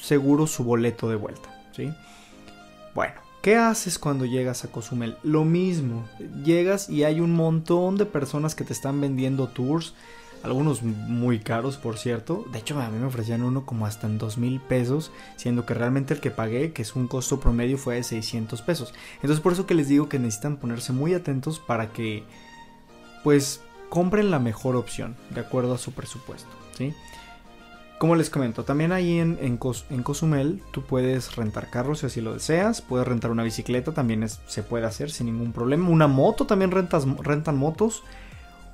[0.02, 1.92] seguro su boleto de vuelta, ¿sí?
[2.96, 5.18] Bueno, ¿qué haces cuando llegas a Cozumel?
[5.22, 6.08] Lo mismo,
[6.46, 9.94] llegas y hay un montón de personas que te están vendiendo tours,
[10.44, 14.18] algunos muy caros por cierto, de hecho a mí me ofrecían uno como hasta en
[14.18, 17.96] dos mil pesos, siendo que realmente el que pagué, que es un costo promedio, fue
[17.96, 18.94] de 600 pesos.
[19.16, 22.24] Entonces por eso que les digo que necesitan ponerse muy atentos para que
[23.26, 26.94] pues compren la mejor opción, de acuerdo a su presupuesto, ¿sí?
[27.98, 29.58] Como les comento, también ahí en, en,
[30.04, 34.64] Cozumel tú puedes rentar carros si así lo deseas, puedes rentar una bicicleta, también se
[34.64, 38.04] puede hacer sin ningún problema, una moto, también rentas, rentan motos,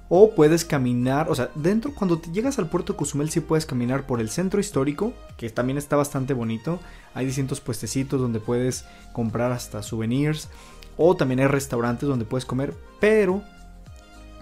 [0.09, 3.67] o puedes caminar, o sea, dentro, cuando te llegas al puerto de Cozumel sí puedes
[3.67, 6.79] caminar por el centro histórico, que también está bastante bonito,
[7.13, 10.49] hay distintos puestecitos donde puedes comprar hasta souvenirs,
[10.97, 13.43] o también hay restaurantes donde puedes comer, pero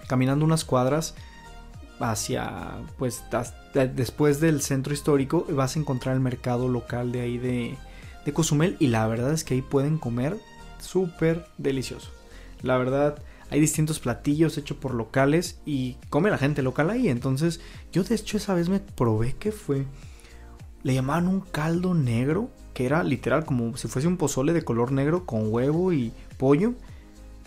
[0.08, 1.14] caminando unas cuadras
[2.00, 3.22] hacia, pues,
[3.74, 7.76] después del centro histórico, vas a encontrar el mercado local de ahí de,
[8.24, 10.36] de Cozumel y la verdad es que ahí pueden comer
[10.80, 12.10] súper delicioso.
[12.62, 17.08] La verdad, hay distintos platillos hechos por locales y come la gente local ahí.
[17.08, 17.60] Entonces,
[17.92, 19.86] yo de hecho esa vez me probé que fue.
[20.82, 24.92] Le llamaban un caldo negro, que era literal como si fuese un pozole de color
[24.92, 26.74] negro con huevo y pollo.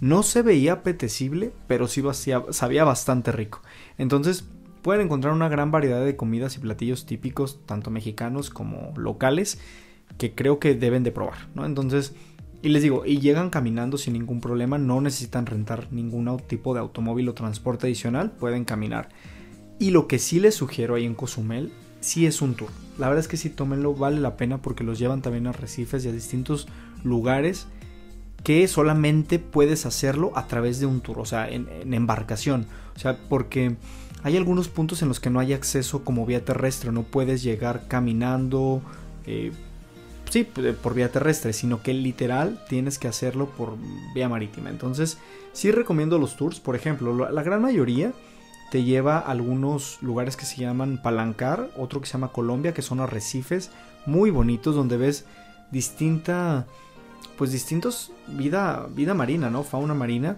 [0.02, 2.04] No se veía apetecible, pero sí
[2.52, 3.62] sabía bastante rico.
[3.98, 4.46] Entonces
[4.84, 9.60] pueden encontrar una gran variedad de comidas y platillos típicos, tanto mexicanos como locales,
[10.20, 11.66] que creo que deben de probar, ¿no?
[11.66, 12.14] Entonces,
[12.62, 16.82] y les digo, y llegan caminando sin ningún problema, no necesitan rentar ningún tipo de
[16.82, 19.10] automóvil o transporte adicional, pueden caminar.
[19.80, 22.70] Y lo que sí les sugiero ahí en Cozumel, sí es un tour.
[22.98, 26.06] La verdad es que sí, tómenlo, vale la pena porque los llevan también a recifes
[26.06, 26.68] y a distintos
[27.04, 27.68] lugares
[28.44, 32.68] que solamente puedes hacerlo a través de un tour, o sea, en, embarcación.
[32.96, 33.78] O sea, porque
[34.24, 37.88] hay algunos puntos en los que no hay acceso como vía terrestre, no puedes llegar
[37.88, 38.82] caminando,
[39.26, 39.52] eh,
[40.30, 40.44] sí,
[40.82, 43.78] por vía terrestre, sino que literal tienes que hacerlo por
[44.16, 44.70] vía marítima.
[44.70, 45.18] Entonces,
[45.52, 48.14] sí recomiendo los tours, por ejemplo, la gran mayoría
[48.72, 52.82] te lleva a algunos lugares que se llaman Palancar, otro que se llama Colombia, que
[52.82, 53.72] son arrecifes
[54.06, 55.26] muy bonitos donde ves
[55.72, 56.66] distinta
[57.38, 59.64] pues distintos vida, vida marina, ¿no?
[59.64, 60.38] Fauna marina.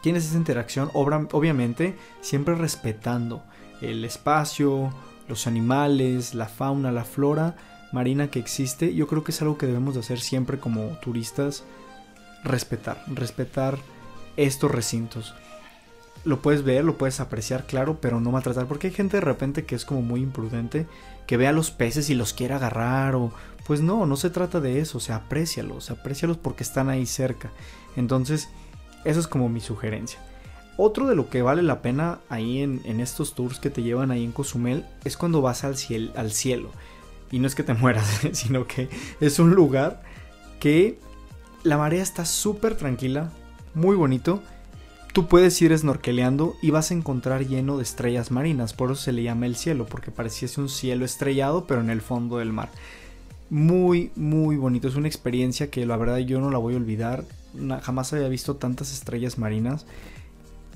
[0.00, 3.42] Tienes esa interacción, obviamente, siempre respetando
[3.80, 4.92] el espacio,
[5.28, 7.56] los animales, la fauna, la flora
[7.92, 8.94] marina que existe.
[8.94, 11.64] Yo creo que es algo que debemos de hacer siempre como turistas,
[12.44, 13.78] respetar, respetar
[14.36, 15.34] estos recintos.
[16.24, 18.66] lo puedes ver, lo puedes apreciar, claro, pero no maltratar.
[18.66, 20.86] Porque hay gente de repente que es como muy imprudente,
[21.26, 23.32] que ve a los peces y los quiere agarrar o...
[23.66, 27.50] Pues no, no se trata de eso, o sea, aprécialos, aprécialos porque están ahí cerca.
[27.96, 28.48] Entonces,
[29.06, 30.18] eso es como mi sugerencia.
[30.76, 34.24] Otro de lo que vale la pena ahí en, estos tours que te llevan ahí
[34.24, 36.70] en Cozumel es cuando vas al, cielo.
[37.30, 38.88] Y no es que te mueras, sino que
[39.20, 40.02] es un lugar
[40.60, 40.98] que
[41.62, 43.30] la marea está súper tranquila,
[43.74, 44.42] muy bonito.
[45.14, 49.12] Tú puedes ir snorkeleando y vas a encontrar lleno de estrellas marinas, por eso se
[49.12, 52.68] le llama el cielo, porque pareciese un cielo estrellado, pero en el fondo del mar.
[53.48, 57.24] Muy, muy bonito, es una experiencia que la verdad yo no la voy a olvidar.
[57.82, 59.86] Jamás había visto tantas estrellas marinas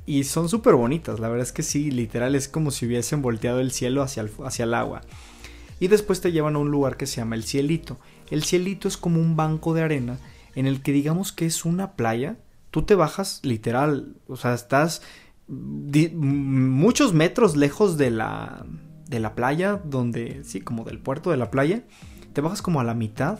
[0.06, 3.60] y son súper bonitas, la verdad es que sí, literal es como si hubiesen volteado
[3.60, 5.02] el cielo hacia el, hacia el agua.
[5.78, 7.98] Y después te llevan a un lugar que se llama el cielito.
[8.30, 10.18] El cielito es como un banco de arena
[10.54, 12.36] en el que digamos que es una playa,
[12.70, 15.02] tú te bajas literal, o sea, estás
[15.48, 18.64] muchos metros lejos de la,
[19.08, 21.82] de la playa, donde, sí, como del puerto de la playa,
[22.32, 23.38] te bajas como a la mitad.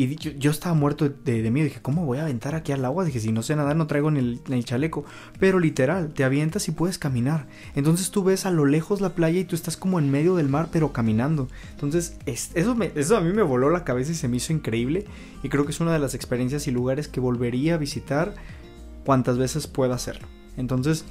[0.00, 1.66] Y yo, estaba muerto de, miedo.
[1.66, 3.04] Dije, ¿cómo voy a aventar aquí al agua?
[3.04, 5.04] Dije, si no sé nadar, no traigo ni el, chaleco.
[5.38, 7.48] Pero literal, te avientas y puedes caminar.
[7.74, 10.48] Entonces tú ves a lo lejos la playa y tú estás como en medio del
[10.48, 11.48] mar, pero caminando.
[11.72, 15.04] Entonces, eso, eso a mí me voló la cabeza y se me hizo increíble
[15.42, 18.34] y creo que es una de las experiencias y lugares que volvería a visitar
[19.04, 20.28] cuantas veces pueda hacerlo.
[20.56, 21.04] Entonces,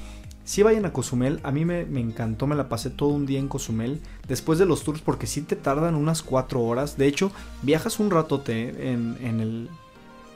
[0.50, 3.48] si vayan a Cozumel, a mí me, encantó, me la pasé todo un día en
[3.48, 6.98] Cozumel, después de los tours, porque sí te tardan unas 4 horas.
[6.98, 7.32] De hecho,
[7.62, 9.70] viajas un ratote en, en el,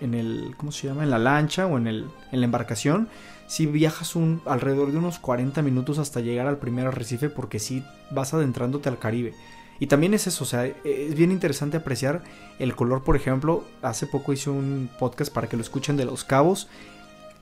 [0.02, 1.02] en el, ¿cómo se llama?
[1.02, 3.08] En la lancha o en, el, en la embarcación.
[3.48, 7.84] Si viajas un, alrededor de unos 40 minutos hasta llegar al primer arrecife, porque sí
[8.12, 9.34] vas adentrándote al Caribe.
[9.80, 12.22] Y también es eso, o sea, es bien interesante apreciar
[12.60, 16.24] el color, por ejemplo, hace poco hice un podcast para que lo escuchen de Los
[16.24, 16.68] Cabos.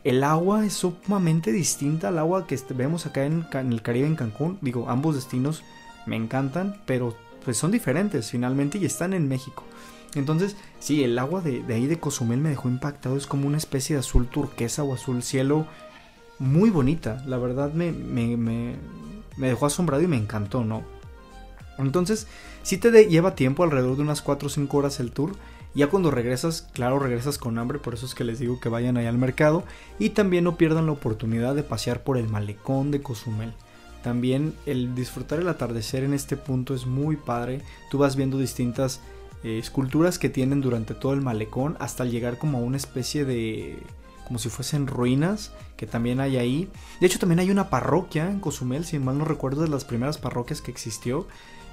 [0.03, 4.57] El agua es sumamente distinta al agua que vemos acá en, el Caribe, en Cancún.
[4.61, 5.63] Digo, ambos destinos
[6.07, 9.63] me encantan, pero pues son diferentes finalmente y están en México.
[10.15, 13.15] Entonces, sí, el agua de, ahí de Cozumel me dejó impactado.
[13.15, 15.67] Es como una especie de azul turquesa o azul cielo
[16.39, 17.23] muy bonita.
[17.27, 18.77] La verdad me, me, me,
[19.37, 20.83] dejó asombrado y me encantó, ¿no?
[21.77, 22.27] Entonces,
[22.63, 25.33] si te lleva tiempo, alrededor de unas 4 o 5 horas el tour.
[25.73, 28.97] Ya cuando regresas, claro, regresas con hambre, por eso es que les digo que vayan
[28.97, 29.63] ahí al mercado.
[29.99, 33.53] Y también no pierdan la oportunidad de pasear por el malecón de Cozumel.
[34.03, 37.61] También el disfrutar el atardecer en este punto es muy padre.
[37.89, 38.99] Tú vas viendo distintas
[39.43, 43.77] eh, esculturas que tienen durante todo el malecón hasta llegar como a una especie de
[44.25, 46.69] como si fuesen ruinas que también hay ahí.
[46.99, 50.17] De hecho también hay una parroquia en Cozumel, si mal no recuerdo, de las primeras
[50.17, 51.27] parroquias que existió.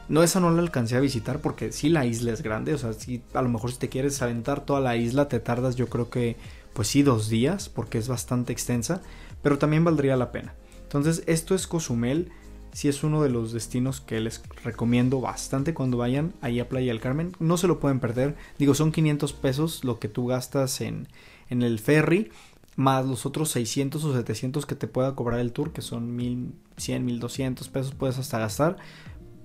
[0.08, 2.94] No, esa no la alcancé a visitar porque sí la isla es grande, o sea,
[2.94, 6.08] si a lo mejor si te quieres aventar toda la isla te tardas yo creo
[6.08, 6.36] que
[6.72, 9.02] pues sí dos días porque es bastante extensa,
[9.42, 10.54] pero también valdría la pena.
[10.82, 12.30] Entonces esto es Cozumel,
[12.72, 16.92] sí es uno de los destinos que les recomiendo bastante cuando vayan ahí a Playa
[16.92, 20.80] del Carmen, no se lo pueden perder, digo son 500 pesos lo que tú gastas
[20.80, 21.08] en,
[21.50, 22.30] en el ferry
[22.76, 27.04] más los otros 600 o 700 que te pueda cobrar el tour, que son 1100,
[27.04, 28.76] 1200 pesos puedes hasta gastar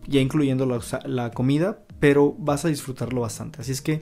[0.07, 0.65] ya incluyendo
[1.05, 3.61] la, comida, pero vas a disfrutarlo bastante.
[3.61, 4.01] Así es que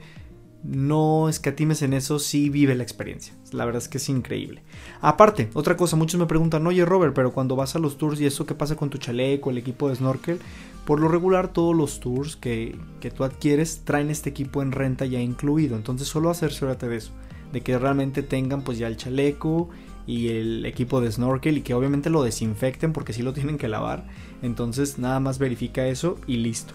[0.64, 3.34] no escatimes en eso, sí vive la experiencia.
[3.52, 4.64] La verdad es que es increíble.
[5.02, 8.26] Aparte, otra cosa, muchos me preguntan, oye Robert, pero cuando vas a los tours y
[8.26, 10.40] eso, ¿qué pasa con tu chaleco, el equipo de snorkel?
[10.86, 15.06] Por lo regular, todos los tours que, que tú adquieres traen este equipo en renta
[15.06, 15.76] ya incluido.
[15.76, 17.12] Entonces solo asegúrate de eso,
[17.52, 19.70] de que realmente tengan pues ya el chaleco
[20.08, 23.68] y el equipo de snorkel y que obviamente lo desinfecten porque si lo tienen que
[23.68, 24.08] lavar.
[24.42, 26.74] Entonces nada más verifica eso y listo.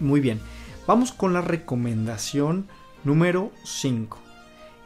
[0.00, 0.40] Muy bien,
[0.86, 2.66] vamos con la recomendación
[3.04, 4.18] número 5.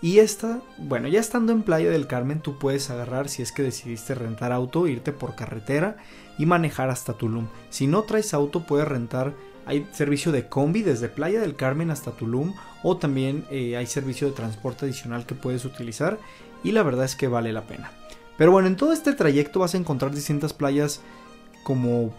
[0.03, 3.63] Y esta, bueno, ya estando en Playa del Carmen, tú puedes agarrar si es que
[3.63, 5.99] decidiste rentar auto, irte por carretera
[6.39, 7.49] y manejar hasta Tulum.
[7.69, 9.35] Si no traes auto, puedes rentar,
[9.67, 14.29] hay servicio de combi desde Playa del Carmen hasta Tulum o también eh, hay servicio
[14.29, 16.19] de transporte adicional que puedes utilizar
[16.65, 17.91] y la verdad es que vale la pena.
[18.39, 21.03] Pero bueno, en todo este trayecto vas a encontrar distintas playas
[21.63, 22.13] como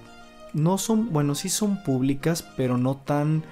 [0.53, 3.43] no son, bueno, sí son públicas, pero no tan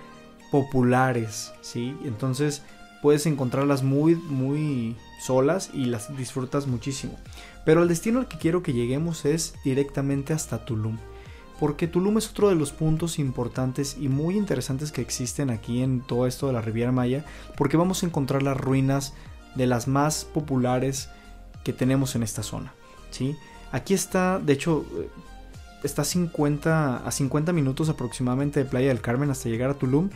[0.52, 1.96] populares, ¿sí?
[2.04, 2.64] Entonces
[3.02, 7.18] puedes encontrarlas muy, muy solas y las disfrutas muchísimo.
[7.66, 10.98] Pero el destino al que quiero que lleguemos es directamente hasta Tulum.
[11.60, 16.02] Porque Tulum es otro de los puntos importantes y muy interesantes que existen aquí en
[16.02, 17.26] todo esto de la Riviera Maya,
[17.58, 19.14] porque vamos a encontrar las ruinas
[19.56, 21.10] de las más populares
[21.64, 22.74] que tenemos en esta zona.
[23.12, 23.36] ¿sí?
[23.72, 24.86] Aquí está, de hecho,
[25.84, 30.10] está 50, a 50 minutos aproximadamente de Playa del Carmen hasta llegar a Tulum.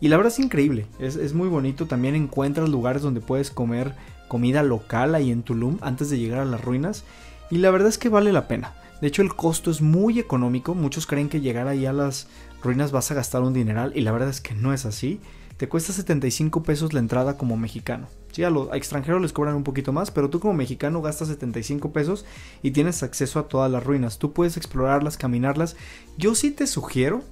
[0.00, 1.86] Y la verdad es increíble, es, muy bonito.
[1.86, 3.94] También encuentras lugares donde puedes comer
[4.28, 7.04] comida local ahí en Tulum antes de llegar a las ruinas.
[7.50, 8.74] Y la verdad es que vale la pena.
[9.00, 12.26] De hecho el costo es muy económico, muchos creen que llegar ahí a las
[12.62, 15.20] ruinas vas a gastar un dineral y la verdad es que no es así.
[15.56, 18.08] Te cuesta 75 pesos la entrada como mexicano.
[18.32, 21.92] Sí, a los extranjeros les cobran un poquito más, pero tú como mexicano gastas 75
[21.92, 22.24] pesos
[22.62, 24.18] y tienes acceso a todas las ruinas.
[24.18, 25.76] Tú puedes explorarlas, caminarlas.
[26.16, 27.22] Yo sí te sugiero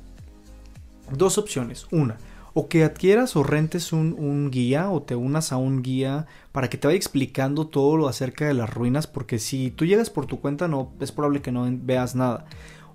[1.10, 1.86] dos opciones.
[1.90, 2.16] Una,
[2.54, 6.78] o que adquieras o rentes un, guía o te unas a un guía para que
[6.78, 10.40] te vaya explicando todo lo acerca de las ruinas, porque si tú llegas por tu
[10.40, 12.46] cuenta no es probable que no veas nada.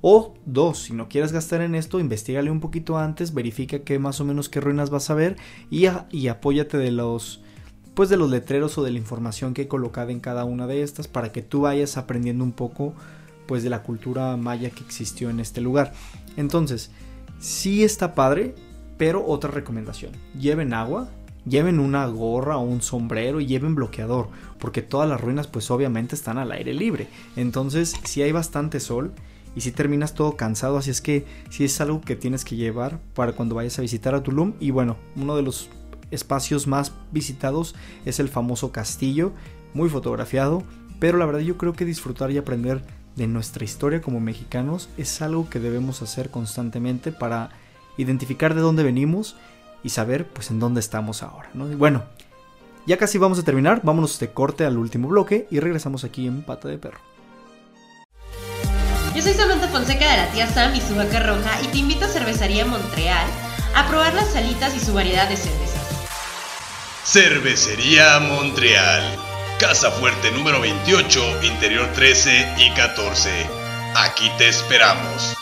[0.01, 4.19] O dos, si no quieres gastar en esto, investigale un poquito antes, verifica qué más
[4.19, 5.37] o menos qué ruinas vas a ver
[5.69, 7.43] y apóyate de los
[7.93, 10.82] pues de los letreros o de la información que he colocado en cada una de
[10.82, 12.93] estas para que tú vayas aprendiendo un poco
[13.47, 15.93] pues de la cultura maya que existió en este lugar.
[16.38, 16.91] Entonces,
[17.39, 18.56] sí está padre,
[18.97, 21.10] pero otra recomendación, lleven agua,
[21.45, 26.15] lleven una gorra o un sombrero y lleven bloqueador, porque todas las ruinas pues obviamente
[26.15, 27.08] están al aire libre.
[27.36, 29.12] Entonces, si hay bastante sol
[29.56, 32.99] y si terminas todo cansado, así es que si es algo que tienes que llevar
[33.15, 35.69] para cuando vayas a visitar a Tulum y bueno, uno de los
[36.12, 39.32] espacios más visitados es el famoso castillo,
[39.74, 40.63] muy fotografiado,
[41.00, 42.84] pero la verdad yo creo que disfrutar y aprender
[43.15, 47.50] de nuestra historia como mexicanos es algo que debemos hacer constantemente para
[47.97, 49.36] identificar de dónde venimos
[49.84, 51.50] y saber pues en dónde estamos ahora.
[51.54, 51.65] ¿no?
[51.78, 52.04] bueno,
[52.86, 56.43] ya casi vamos a terminar, vámonos de corte al último bloque y regresamos aquí en
[56.43, 57.00] Pata de Perro.
[59.15, 62.06] Yo soy Samantha Fonseca de la tía Sam y su vaca roja y te invito
[62.06, 63.28] a Cervecería Montreal
[63.76, 65.70] a probar las salitas y su variedad de cervezas.
[67.03, 69.03] Cervecería Montreal,
[69.59, 73.29] Casa Fuerte número 28, Interior 13 y 14.
[73.95, 75.35] Aquí te esperamos.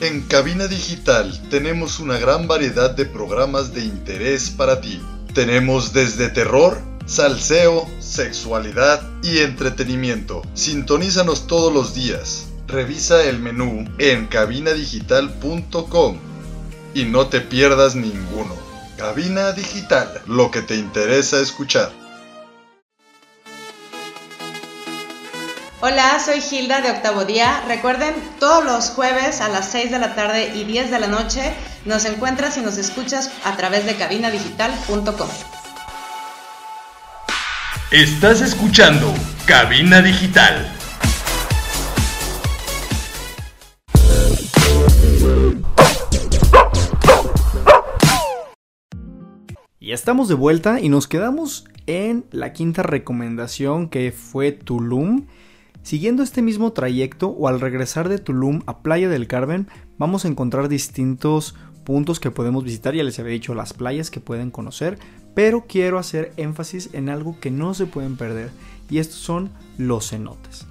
[0.00, 5.00] En Cabina Digital tenemos una gran variedad de programas de interés para ti.
[5.34, 10.42] Tenemos desde terror, salseo, sexualidad y entretenimiento.
[10.52, 12.46] Sintonízanos todos los días.
[12.68, 16.29] Revisa el menú en cabinadigital.com
[16.94, 18.54] y no te pierdas ninguno.
[18.96, 21.90] Cabina Digital, lo que te interesa escuchar.
[25.82, 27.64] Hola, soy Hilda de Octavo Día.
[27.66, 31.54] Recuerden, todos los jueves a las 6 de la tarde y 10 de la noche
[31.86, 35.30] nos encuentras y nos escuchas a través de cabinadigital.com.
[37.90, 39.12] Estás escuchando
[39.46, 40.79] Cabina Digital.
[49.90, 55.26] Y estamos de vuelta y nos quedamos en la quinta recomendación que fue Tulum.
[55.82, 59.66] Siguiendo este mismo trayecto o al regresar de Tulum a Playa del Carmen,
[59.98, 62.94] vamos a encontrar distintos puntos que podemos visitar.
[62.94, 64.96] Ya les había dicho las playas que pueden conocer,
[65.34, 68.50] pero quiero hacer énfasis en algo que no se pueden perder
[68.88, 70.68] y estos son los cenotes.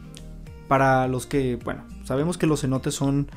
[0.70, 3.28] Para los que, bueno, sabemos que los cenotes son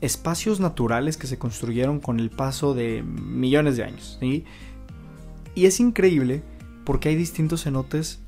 [0.00, 4.18] espacios naturales que se construyeron con el paso de millones de años.
[5.54, 6.42] Y es increíble
[6.84, 8.20] porque hay distintos cenotes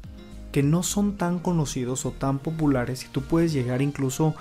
[0.53, 4.35] que no son tan conocidos o tan populares y tú puedes llegar incluso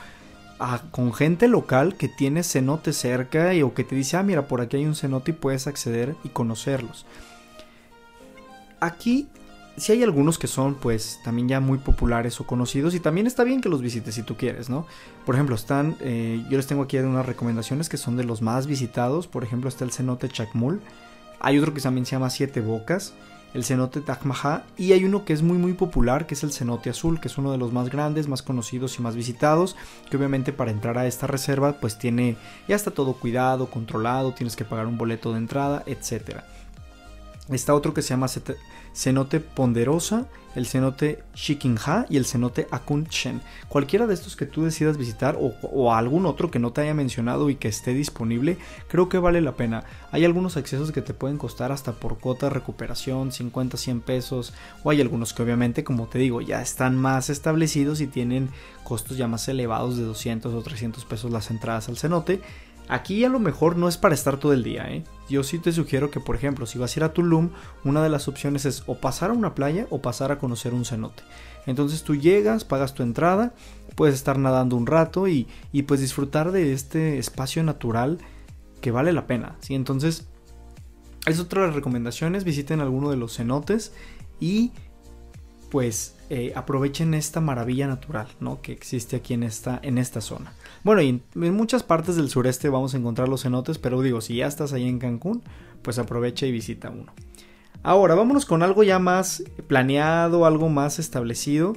[0.60, 4.48] a, con gente local que tiene cenote cerca y, o que te dice, ah, mira,
[4.48, 7.06] por aquí hay un cenote y puedes acceder y conocerlos.
[8.80, 9.28] Aquí
[9.78, 13.44] sí hay algunos que son pues también ya muy populares o conocidos y también está
[13.44, 14.86] bien que los visites si tú quieres, ¿no?
[15.26, 18.68] Por ejemplo, están, eh, yo les tengo aquí unas recomendaciones que son de los más
[18.68, 20.82] visitados, por ejemplo está el cenote Chacmul,
[21.40, 23.14] hay otro que también se llama Siete Bocas,
[23.56, 24.20] el cenote Taj
[24.78, 27.38] y hay uno que es muy muy popular que es el cenote azul que es
[27.38, 29.78] uno de los más grandes, más conocidos y más visitados
[30.10, 32.36] que obviamente para entrar a esta reserva pues tiene
[32.68, 36.44] ya está todo cuidado, controlado, tienes que pagar un boleto de entrada, etcétera.
[37.50, 38.28] Está otro que se llama
[38.94, 43.42] cenote ponderosa, el cenote Shikinha y el cenote Akunchen.
[43.68, 47.52] Cualquiera de estos que tú decidas visitar o, algún otro que no te haya mencionado
[47.52, 49.84] y que esté disponible, creo que vale la pena.
[50.12, 54.54] Hay algunos accesos que te pueden costar hasta por cuota de recuperación, 50, 100 pesos,
[54.84, 58.50] o hay algunos que obviamente, como te digo, ya están más establecidos y tienen
[58.84, 62.42] costos ya más elevados de 200 o 300 pesos las entradas al cenote.
[62.88, 65.04] Aquí a lo mejor no es para estar todo el día, ¿eh?
[65.30, 67.50] Yo sí te sugiero que, por ejemplo, si vas a ir a Tulum,
[67.84, 70.86] una de las opciones es o pasar a una playa o pasar a conocer un
[70.86, 71.24] cenote.
[71.66, 73.54] Entonces tú llegas, pagas tu entrada,
[73.96, 78.20] puedes estar nadando un rato y, y pues disfrutar de este espacio natural
[78.82, 79.74] que vale la pena, ¿sí?
[79.74, 80.28] Entonces,
[81.26, 83.94] es otra de las recomendaciones, visiten alguno de los cenotes
[84.40, 84.74] y
[85.70, 88.62] pues eh, aprovechen esta maravilla natural ¿no?
[88.62, 90.54] que existe aquí en esta, en esta zona.
[90.84, 94.38] Bueno, y en, muchas partes del sureste vamos a encontrar los cenotes, pero digo, si
[94.38, 95.44] ya estás ahí en Cancún,
[95.82, 97.14] pues aprovecha y visita uno.
[97.84, 101.74] Ahora, vámonos con algo ya más planeado, algo más establecido.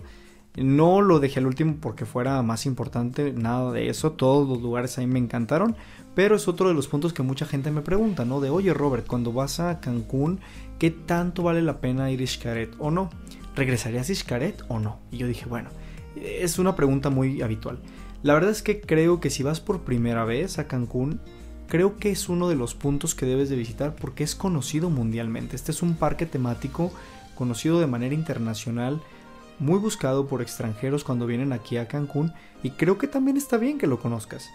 [0.56, 4.12] No lo dejé al último porque fuera más importante, nada de eso.
[4.12, 5.76] Todos los lugares ahí me encantaron.
[6.14, 8.40] Pero es otro de los puntos que mucha gente me pregunta, ¿no?
[8.40, 10.40] De, oye Robert, cuando vas a Cancún,
[10.78, 13.10] ¿qué tanto vale la pena ir a Xcaret o no?
[13.58, 15.00] ¿Regresarías a Xcaret o no?
[15.10, 15.68] Y yo dije, bueno,
[16.14, 17.80] es una pregunta muy habitual.
[18.22, 21.20] La verdad es que creo que si vas por primera vez a Cancún,
[21.66, 25.56] creo que es uno de los puntos que debes de visitar porque es conocido mundialmente.
[25.56, 26.92] Este es un parque temático
[27.34, 29.02] conocido de manera internacional,
[29.58, 32.32] muy buscado por extranjeros cuando vienen aquí a Cancún
[32.62, 34.50] y creo que también está bien que lo conozcas.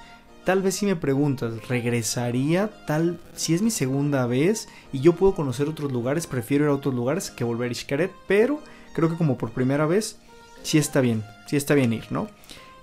[0.45, 5.36] Tal vez si me preguntas, ¿regresaría tal si es mi segunda vez y yo puedo
[5.36, 8.62] conocer otros lugares, prefiero ir a otros lugares que volver a Xcaret, pero
[8.94, 10.18] creo que como por primera vez
[10.64, 12.28] sí está bien, sí está bien ir, ¿no?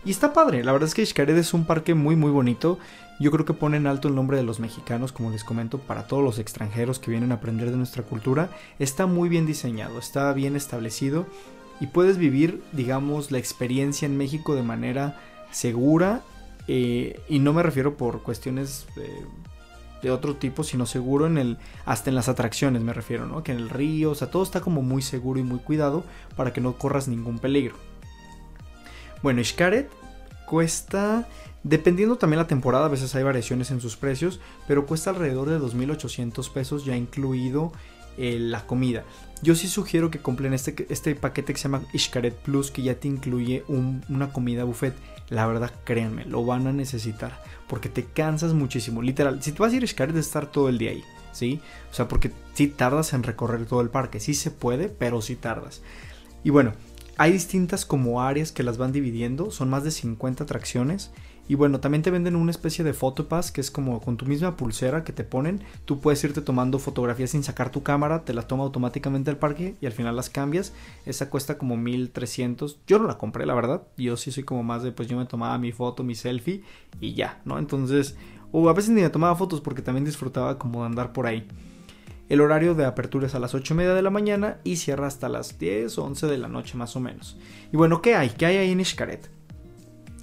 [0.04, 2.78] Y está padre, la verdad es que Xcaret es un parque muy muy bonito.
[3.18, 6.06] Yo creo que pone en alto el nombre de los mexicanos, como les comento, para
[6.06, 8.48] todos los extranjeros que vienen a aprender de nuestra cultura.
[8.78, 11.26] Está muy bien diseñado, está bien establecido
[11.80, 16.22] y puedes vivir, digamos, la experiencia en México de manera segura.
[16.66, 19.24] Eh, y no me refiero por cuestiones eh,
[20.02, 23.42] de otro tipo, sino seguro en el, hasta en las atracciones me refiero, ¿no?
[23.42, 26.04] Que en el río, o sea, todo está como muy seguro y muy cuidado
[26.36, 27.76] para que no corras ningún peligro.
[29.22, 29.90] Bueno, Xcaret
[30.46, 31.28] cuesta,
[31.62, 35.60] dependiendo también la temporada, a veces hay variaciones en sus precios, pero cuesta alrededor de
[35.60, 37.72] 2.800 pesos ya incluido
[38.16, 39.04] eh, la comida.
[39.42, 42.94] Yo sí sugiero que compren este, este paquete que se llama Xcaret Plus, que ya
[42.94, 44.94] te incluye una comida buffet.
[45.30, 49.00] La verdad, créanme, lo van a necesitar, porque te cansas muchísimo.
[49.00, 51.60] Literal, si tú vas a ir a Xcaret, de estar todo el día ahí, ¿sí?
[51.90, 54.20] O sea, porque sí tardas en recorrer todo el parque.
[54.20, 55.82] Sí se puede, pero sí tardas.
[56.44, 56.72] Y bueno,
[57.16, 61.10] hay distintas como áreas que las van dividiendo, son más de 50 atracciones.
[61.50, 64.56] Y bueno, también te venden una especie de photopass que es como con tu misma
[64.56, 65.60] pulsera que te ponen.
[65.84, 69.74] Tú puedes irte tomando fotografías sin sacar tu cámara, te la toma automáticamente el parque
[69.80, 70.72] y al final las cambias.
[71.06, 72.78] Esa cuesta como 1300.
[72.86, 73.82] Yo no la compré, la verdad.
[73.96, 76.62] Yo sí soy como más de, pues yo me tomaba mi foto, mi selfie
[77.00, 77.58] y ya, ¿no?
[77.58, 78.16] Entonces,
[78.52, 81.48] o a veces ni me tomaba fotos porque también disfrutaba como de andar por ahí.
[82.28, 85.08] El horario de apertura es a las 8 y media de la mañana y cierra
[85.08, 87.36] hasta las 10 o 11 de la noche más o menos.
[87.72, 88.30] Y bueno, ¿qué hay?
[88.30, 89.39] ¿Qué hay ahí en Xcaret?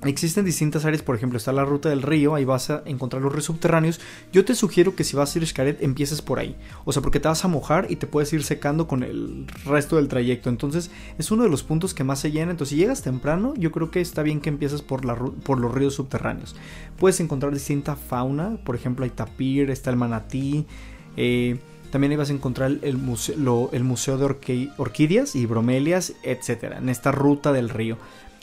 [0.03, 3.31] Existen distintas áreas, por ejemplo, está la ruta del río, ahí vas a encontrar los
[3.31, 3.99] ríos subterráneos.
[4.31, 6.55] Yo te sugiero que si vas a ir a Xcaret empieces por ahí.
[6.85, 9.95] O sea, porque te vas a mojar y te puedes ir secando con el resto
[9.95, 10.49] del trayecto.
[10.49, 12.51] Entonces, es uno de los puntos que más se llena.
[12.51, 15.73] Entonces, si llegas temprano, yo creo que está bien que empieces por, la, por los
[15.73, 16.55] ríos subterráneos.
[16.99, 20.67] Puedes encontrar distinta fauna, por ejemplo, hay tapir, está el manatí.
[21.15, 21.57] Eh,
[21.91, 26.75] también ibas a encontrar el museo, el museo de orquídeas y bromelias, etc.
[26.77, 27.97] En esta ruta del río.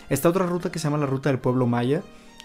[0.09, 2.03] Esta otra ruta que se llama la ruta del pueblo maya,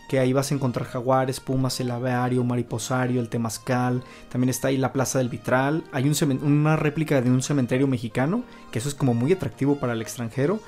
[0.09, 4.03] que ahí vas a encontrar jaguares, pumas, el aviario, mariposario, el temazcal.
[4.29, 5.83] También está ahí la plaza del vitral.
[5.91, 10.01] Hay una réplica de un cementerio mexicano, que eso es como muy atractivo para el
[10.01, 10.59] extranjero.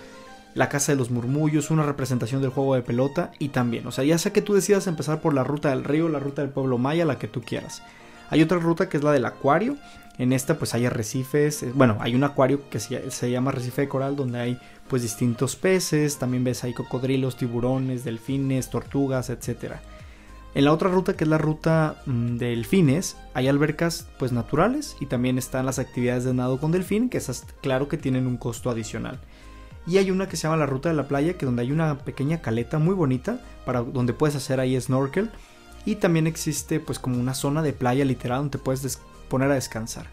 [0.54, 4.04] La casa de los murmullos, una representación del juego de pelota y también, o sea,
[4.04, 6.78] ya sea que tú decidas empezar por la ruta del río, la ruta del pueblo
[6.78, 7.82] maya, la que tú quieras.
[8.30, 9.78] Hay otra ruta que es la del acuario,
[10.18, 13.89] en esta pues hay arrecifes, eh, bueno, hay un acuario que se, llama arrecife de
[13.89, 14.60] coral donde hay
[14.92, 19.76] pues distintos peces, también ves ahí cocodrilos, tiburones, delfines, tortugas, etc.
[20.54, 25.06] En la otra ruta que es la ruta mm, delfines hay albercas pues naturales y
[25.06, 28.70] también están las actividades de nado con delfín que esas claro que tienen un costo
[28.70, 29.22] adicional.
[29.88, 32.00] Y hay una que se llama la ruta de la playa que donde hay una
[32.00, 35.32] pequeña caleta muy bonita para donde puedes hacer ahí snorkel
[35.86, 40.08] y también existe pues como una zona de playa literal donde puedes poner a descansar.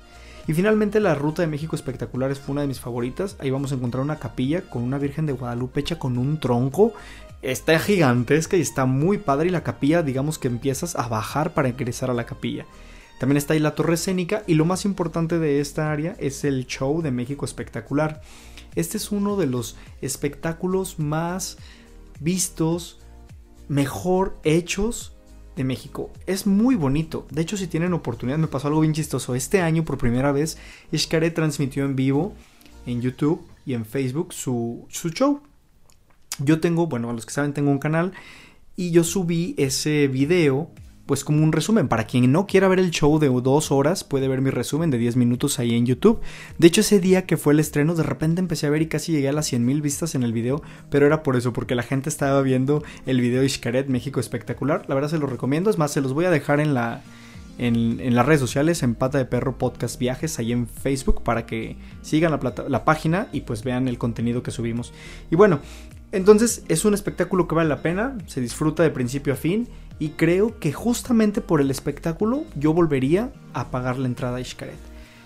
[0.49, 3.36] Y finalmente la ruta de México Espectaculares fue una de mis favoritas.
[3.38, 6.94] Ahí vamos a encontrar una capilla con una Virgen de Guadalupe hecha con un tronco.
[7.42, 11.68] Está gigantesca y está muy padre y la capilla digamos que empiezas a bajar para
[11.68, 12.64] ingresar a la capilla.
[13.20, 16.66] También está ahí la torre escénica y lo más importante de esta área es el
[16.66, 18.22] show de México Espectacular.
[18.74, 21.59] Este es uno de los espectáculos más
[22.20, 23.01] vistos,
[23.68, 25.18] mejor hechos
[25.59, 26.11] de México.
[26.26, 27.26] Es muy bonito.
[27.30, 29.34] De hecho, si tienen oportunidad, me pasó algo bien chistoso.
[29.34, 30.56] Este año, por primera vez,
[30.96, 32.32] Xcaret transmitió en vivo
[32.86, 35.42] en YouTube y en Facebook su, su show.
[36.38, 38.12] Yo tengo, bueno, a los que saben, tengo un canal
[38.76, 40.70] y yo subí ese video
[41.09, 41.88] pues como un resumen.
[41.88, 44.98] Para quien no quiera ver el show de dos horas, puede ver mi resumen de
[44.98, 46.20] 10 minutos ahí en YouTube.
[46.59, 49.12] De hecho, ese día que fue el estreno, de repente empecé a ver y casi
[49.12, 51.82] llegué a las 100 mil vistas en el video, pero era por eso, porque la
[51.82, 54.84] gente estaba viendo el video Xcaret México espectacular.
[54.86, 57.02] La verdad se los recomiendo, es más, se los voy a dejar en la...
[57.56, 61.76] En, las redes sociales, en Pata de Perro Podcast Viajes, ahí en Facebook, para que
[62.02, 64.92] sigan la, la página y pues vean el contenido que subimos.
[65.28, 65.59] Y bueno,
[66.12, 69.66] entonces es un espectáculo que vale la pena, se disfruta de principio a fin
[69.99, 74.78] y creo que justamente por el espectáculo yo volvería a pagar la entrada a Xcaret.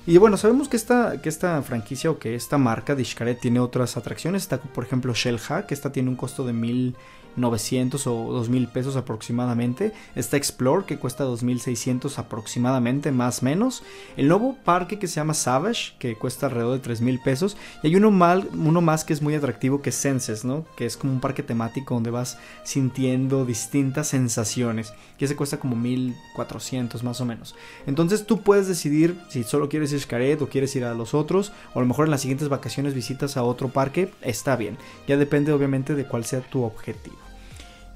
[0.07, 3.61] Y bueno, sabemos que esta, que esta franquicia o que esta marca de Xcaret tiene
[3.61, 4.43] otras atracciones.
[4.43, 6.97] Está, por ejemplo, Shell que esta tiene un costo de mil
[7.37, 9.93] 900 o 2000 pesos aproximadamente.
[10.15, 13.83] Está Explore que cuesta 2600 aproximadamente, más menos.
[14.17, 17.57] El nuevo parque que se llama Savage que cuesta alrededor de 3000 pesos.
[17.83, 20.65] Y hay uno, mal, uno más que es muy atractivo que es Senses, ¿no?
[20.77, 24.93] Que es como un parque temático donde vas sintiendo distintas sensaciones.
[25.19, 27.55] Que se cuesta como 1400 más o menos.
[27.87, 31.15] Entonces tú puedes decidir si solo quieres ir a Xcaret o quieres ir a los
[31.15, 31.53] otros.
[31.75, 34.11] O a lo mejor en las siguientes vacaciones visitas a otro parque.
[34.21, 34.77] Está bien.
[35.07, 37.22] Ya depende obviamente de cuál sea tu objetivo.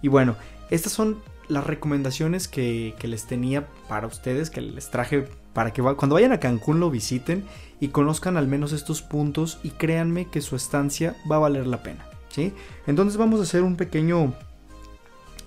[0.07, 0.37] Y bueno,
[0.71, 1.17] estas son
[1.49, 6.39] las recomendaciones que, les tenía para ustedes, que les traje para que cuando vayan a
[6.39, 7.45] Cancún lo visiten
[7.81, 11.83] y conozcan al menos estos puntos y créanme que su estancia va a valer la
[11.83, 12.07] pena.
[12.29, 12.53] ¿sí?
[12.87, 14.33] Entonces vamos a hacer un pequeño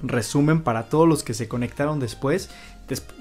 [0.02, 2.50] resumen para todos los que se conectaron después.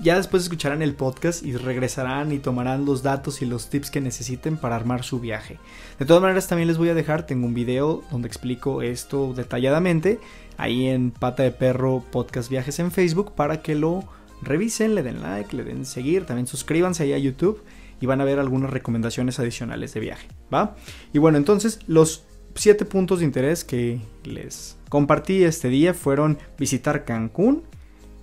[0.00, 4.00] Ya después escucharán el podcast y regresarán y tomarán los datos y los tips que
[4.00, 5.58] necesiten para armar su viaje.
[5.98, 10.20] De todas maneras también les voy a dejar, tengo un video donde explico esto detalladamente
[10.56, 14.04] ahí en Pata de Perro Podcast Viajes en Facebook para que lo
[14.42, 17.62] revisen, le den like, le den seguir, también suscríbanse ahí a YouTube
[18.00, 20.76] y van a ver algunas recomendaciones adicionales de viaje, ¿va?
[21.12, 27.04] Y bueno, entonces los siete puntos de interés que les compartí este día fueron visitar
[27.04, 27.64] Cancún,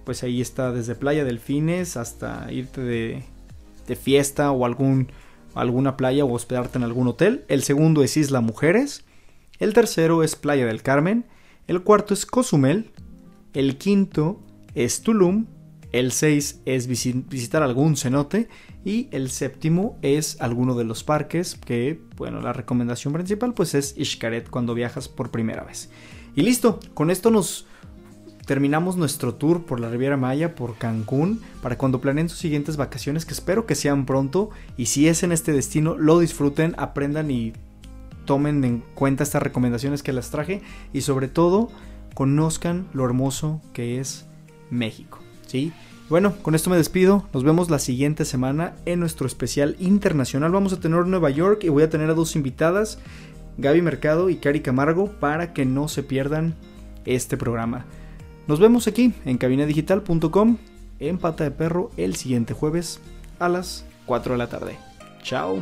[0.05, 3.23] pues ahí está desde Playa Delfines hasta irte de,
[3.95, 5.11] fiesta o algún,
[5.53, 7.43] alguna playa o hospedarte en algún hotel.
[7.47, 9.03] El segundo es Isla Mujeres.
[9.59, 11.25] El tercero es Playa del Carmen.
[11.67, 12.91] El cuarto es Cozumel.
[13.53, 14.39] El quinto
[14.75, 15.47] es Tulum.
[15.91, 18.47] El seis es visitar algún cenote.
[18.83, 23.95] Y el séptimo es alguno de los parques que, bueno, la recomendación principal pues es
[24.01, 25.89] Xcaret cuando viajas por primera vez.
[26.35, 27.65] Y listo, con esto nos
[28.45, 33.25] terminamos nuestro tour por la Riviera Maya, por Cancún, para cuando planeen sus siguientes vacaciones,
[33.25, 34.51] que espero que sean pronto.
[34.77, 37.53] Y si es en este destino, lo disfruten, aprendan y
[38.25, 40.61] tomen en cuenta estas recomendaciones que las traje
[40.93, 41.69] y sobre todo
[42.13, 44.25] conozcan lo hermoso que es
[44.69, 45.19] México.
[45.47, 45.71] ¿sí?
[46.09, 47.27] Bueno, con esto me despido.
[47.33, 50.51] Nos vemos la siguiente semana en nuestro especial internacional.
[50.51, 52.99] Vamos a tener Nueva York y voy a tener a dos invitadas,
[53.57, 56.55] Gaby Mercado y Cari Camargo, para que no se pierdan
[57.05, 57.85] este programa.
[58.47, 60.57] Nos vemos aquí en cabinadigital.com
[60.99, 62.99] en Pata de Perro el siguiente jueves
[63.39, 64.77] a las 4 de la tarde.
[65.23, 65.59] Chao.